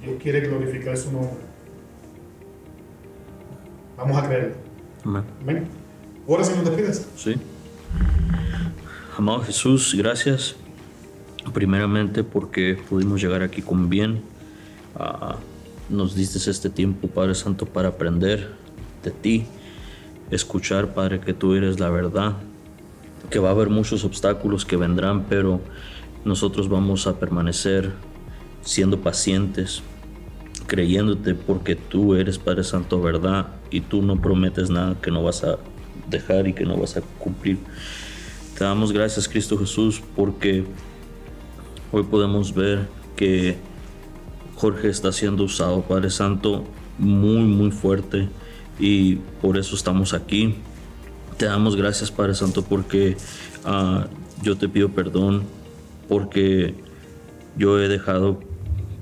[0.00, 1.44] Dios quiere glorificar su nombre.
[3.96, 4.54] Vamos a creerlo.
[5.04, 5.24] Amén.
[5.40, 5.68] Amén.
[6.28, 7.08] Ahora si nos despides.
[7.16, 7.34] Sí.
[9.18, 10.54] Amado Jesús, gracias.
[11.52, 14.22] Primeramente porque pudimos llegar aquí con bien.
[14.94, 15.36] Ah,
[15.88, 18.61] nos diste este tiempo, Padre Santo, para aprender
[19.02, 19.46] de ti.
[20.30, 22.34] Escuchar, Padre, que tú eres la verdad.
[23.30, 25.60] Que va a haber muchos obstáculos que vendrán, pero
[26.24, 27.92] nosotros vamos a permanecer
[28.62, 29.82] siendo pacientes,
[30.66, 35.44] creyéndote porque tú eres Padre Santo verdad y tú no prometes nada que no vas
[35.44, 35.58] a
[36.08, 37.58] dejar y que no vas a cumplir.
[38.56, 40.64] Te damos gracias Cristo Jesús porque
[41.90, 42.86] hoy podemos ver
[43.16, 43.56] que
[44.56, 46.64] Jorge está siendo usado Padre Santo
[46.98, 48.28] muy muy fuerte
[48.82, 50.56] y por eso estamos aquí.
[51.38, 53.16] Te damos gracias Padre Santo porque
[53.64, 54.08] ah,
[54.42, 55.44] yo te pido perdón
[56.08, 56.74] porque
[57.56, 58.40] yo he dejado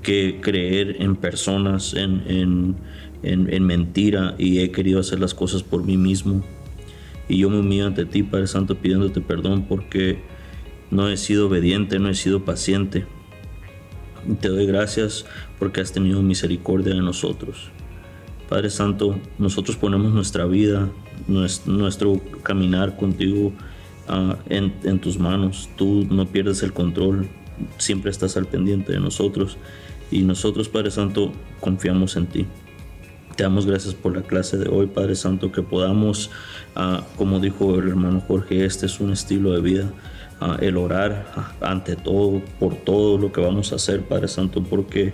[0.03, 2.75] que creer en personas, en, en,
[3.23, 6.43] en, en mentira y he querido hacer las cosas por mí mismo.
[7.27, 10.21] Y yo me humillo ante ti, Padre Santo, pidiéndote perdón porque
[10.91, 13.05] no he sido obediente, no he sido paciente.
[14.41, 15.25] Te doy gracias
[15.57, 17.71] porque has tenido misericordia de nosotros.
[18.51, 20.89] Padre Santo, nosotros ponemos nuestra vida,
[21.65, 23.53] nuestro caminar contigo
[24.09, 25.69] uh, en, en tus manos.
[25.77, 27.29] Tú no pierdes el control,
[27.77, 29.55] siempre estás al pendiente de nosotros.
[30.11, 31.31] Y nosotros, Padre Santo,
[31.61, 32.45] confiamos en ti.
[33.37, 36.29] Te damos gracias por la clase de hoy, Padre Santo, que podamos,
[36.75, 39.93] uh, como dijo el hermano Jorge, este es un estilo de vida,
[40.41, 45.13] uh, el orar ante todo, por todo lo que vamos a hacer, Padre Santo, porque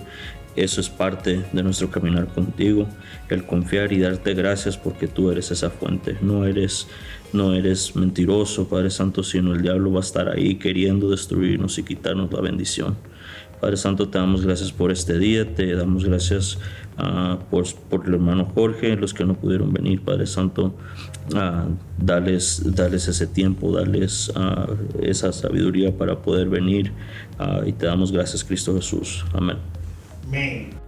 [0.57, 2.87] eso es parte de nuestro caminar contigo,
[3.29, 6.87] el confiar y darte gracias porque tú eres esa fuente, no eres
[7.33, 11.83] no eres mentiroso, Padre Santo, sino el diablo va a estar ahí queriendo destruirnos y
[11.83, 12.95] quitarnos la bendición.
[13.59, 16.59] Padre Santo, te damos gracias por este día, te damos gracias
[16.99, 20.75] uh, por, por, el hermano Jorge, los que no pudieron venir, Padre Santo,
[21.33, 26.91] uh, dales, dales ese tiempo, dales uh, esa sabiduría para poder venir
[27.65, 29.23] y te damos gracias, Cristo Jesús.
[29.33, 29.76] Amén.
[30.27, 30.86] Amén.